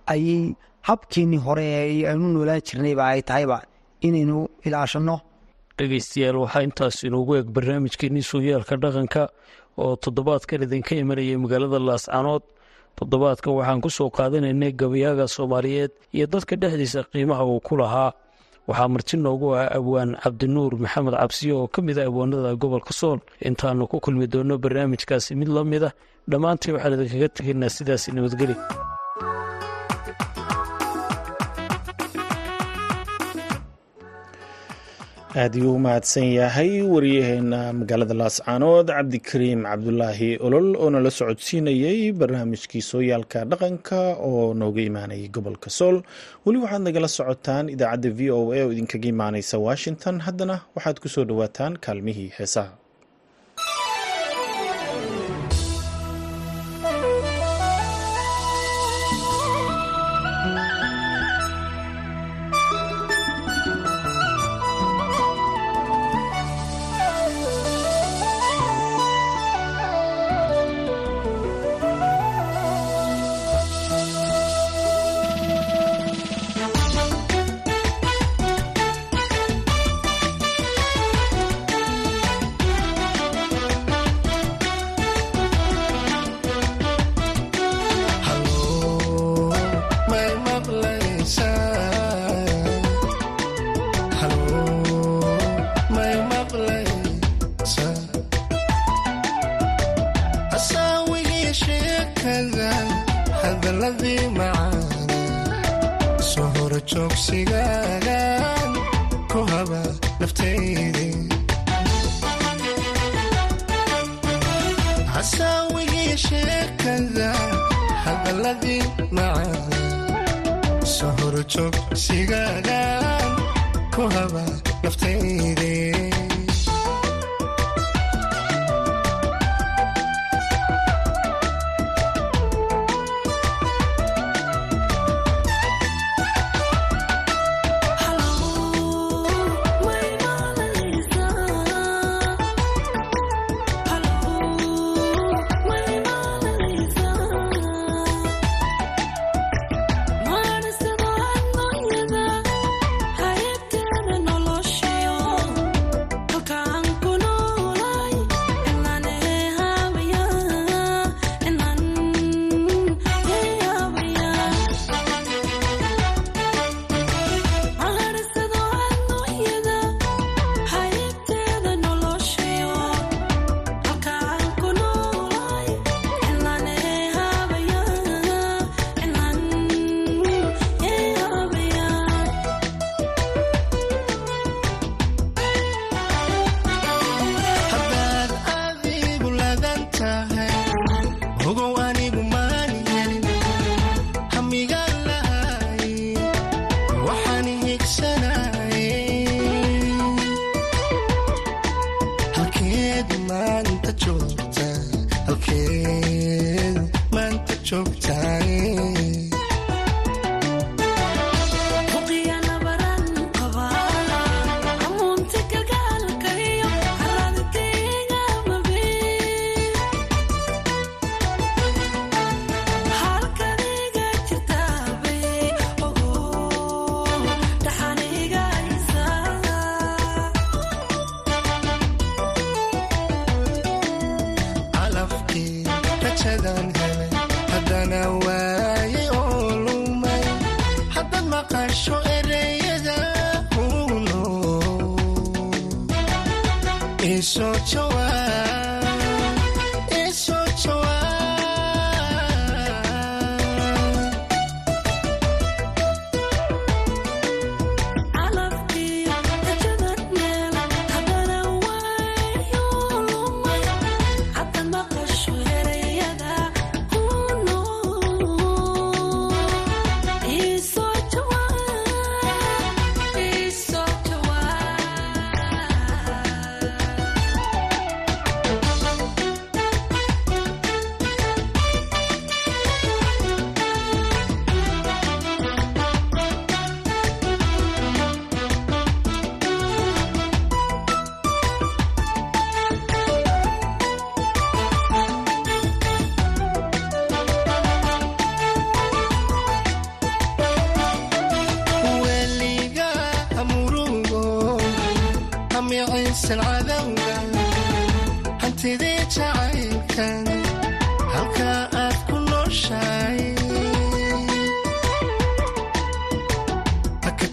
ay 0.08 0.54
habkeenii 0.88 1.38
hore 1.46 1.66
aynu 2.12 2.28
noolaan 2.34 2.62
jirnayba 2.68 3.04
ay 3.08 3.22
tahayba 3.22 3.58
inaynu 4.02 4.48
ilaashano. 4.66 5.20
Dhegeystayaal 5.78 6.38
waxaa 6.44 6.64
intaas 6.68 7.04
inoogu 7.04 7.36
eeg 7.36 7.48
barnaamijkeenii 7.56 8.22
sooyaalka 8.32 8.76
dhaqanka 8.84 9.24
oo 9.78 9.96
toddobaadkan 9.96 10.64
idinka 10.64 10.96
imanayay 10.96 11.38
magaalada 11.44 11.80
laascanood 11.80 12.44
toddobaadkan 13.00 13.54
waxaan 13.60 13.82
ku 13.84 13.90
soo 13.90 14.10
qaadanaynay 14.18 14.72
gabayaaga 14.82 15.28
soomaaliyeed 15.28 15.92
iyo 16.16 16.26
dadka 16.34 16.56
dhexdiisa 16.62 17.04
qiimaha 17.12 17.44
uu 17.52 17.60
ku 17.68 17.78
lahaa 17.82 18.12
waxaa 18.70 18.88
marti 18.94 19.16
noogu 19.26 19.48
ah 19.60 19.68
abwaan 19.78 20.12
cabdinuur 20.24 20.72
maxamed 20.84 21.14
cabsiyo 21.22 21.56
oo 21.62 21.68
ka 21.74 21.80
mid 21.88 21.98
ah 22.02 22.08
abwaanada 22.10 22.56
gobolka 22.62 22.94
sool 23.00 23.20
intaanu 23.48 23.84
ku 23.92 23.98
kulmi 24.06 24.26
doonno 24.34 24.56
barnaamijkaasi 24.64 25.32
mid 25.42 25.50
la 25.56 25.62
mid 25.72 25.84
a 25.88 25.90
dhammaantii 26.32 26.72
waxaan 26.76 26.94
idinkaga 26.98 27.28
tegaynaa 27.38 27.72
sidaasi 27.78 28.08
nabadgeli 28.16 28.56
aad 35.36 35.56
iyuu 35.56 35.76
u 35.76 35.80
mahadsan 35.80 36.24
yahay 36.40 36.82
waryaheena 36.94 37.60
magaalada 37.80 38.14
laascaanood 38.22 38.88
cabdikariim 38.98 39.62
cabdulaahi 39.70 40.30
olol 40.48 40.70
oo 40.84 40.90
nala 40.90 41.12
socodsiinayey 41.20 42.12
barnaamijkii 42.20 42.82
sooyaalka 42.92 43.40
dhaqanka 43.52 44.00
oo 44.30 44.54
nooga 44.54 44.82
imaanayay 44.90 45.28
gobolka 45.36 45.70
sool. 45.70 45.98
Weli 46.46 46.58
waxaad 46.64 46.82
nagala 46.88 47.08
socotaan 47.18 47.70
idaacadda 47.76 48.10
v 48.18 48.32
o 48.32 48.40
a 48.58 48.60
oo 48.66 48.72
idinkaga 48.74 49.08
imaaneysa 49.14 49.56
washington. 49.68 50.16
Haddana 50.26 50.56
waxaad 50.76 50.98
ku 51.04 51.08
soo 51.10 51.24
dhowaataan 51.30 51.78
kaalmihii 51.86 52.30
heesaha 52.38 52.72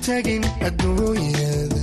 tagin 0.06 0.44
aduunyada 0.62 1.76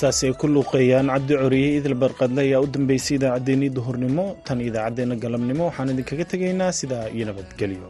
heestaasi 0.00 0.26
ay 0.28 0.34
ku 0.40 0.46
luuqeeyaan 0.54 1.08
cabdi 1.14 1.34
coriye 1.42 1.70
idil 1.78 1.94
barqadle 2.02 2.40
ayaa 2.46 2.60
u 2.64 2.68
dambeysay 2.74 3.16
idaacaddeenii 3.18 3.70
duhurnimo. 3.76 4.24
Tan 4.46 4.58
idaacaddeenna 4.68 5.16
galabnimo 5.24 5.64
waxaan 5.68 5.92
idinkaga 5.94 6.24
tegaynaa 6.32 6.72
sidaa 6.80 7.04
iyo 7.16 7.24
nabadgelyo. 7.28 7.88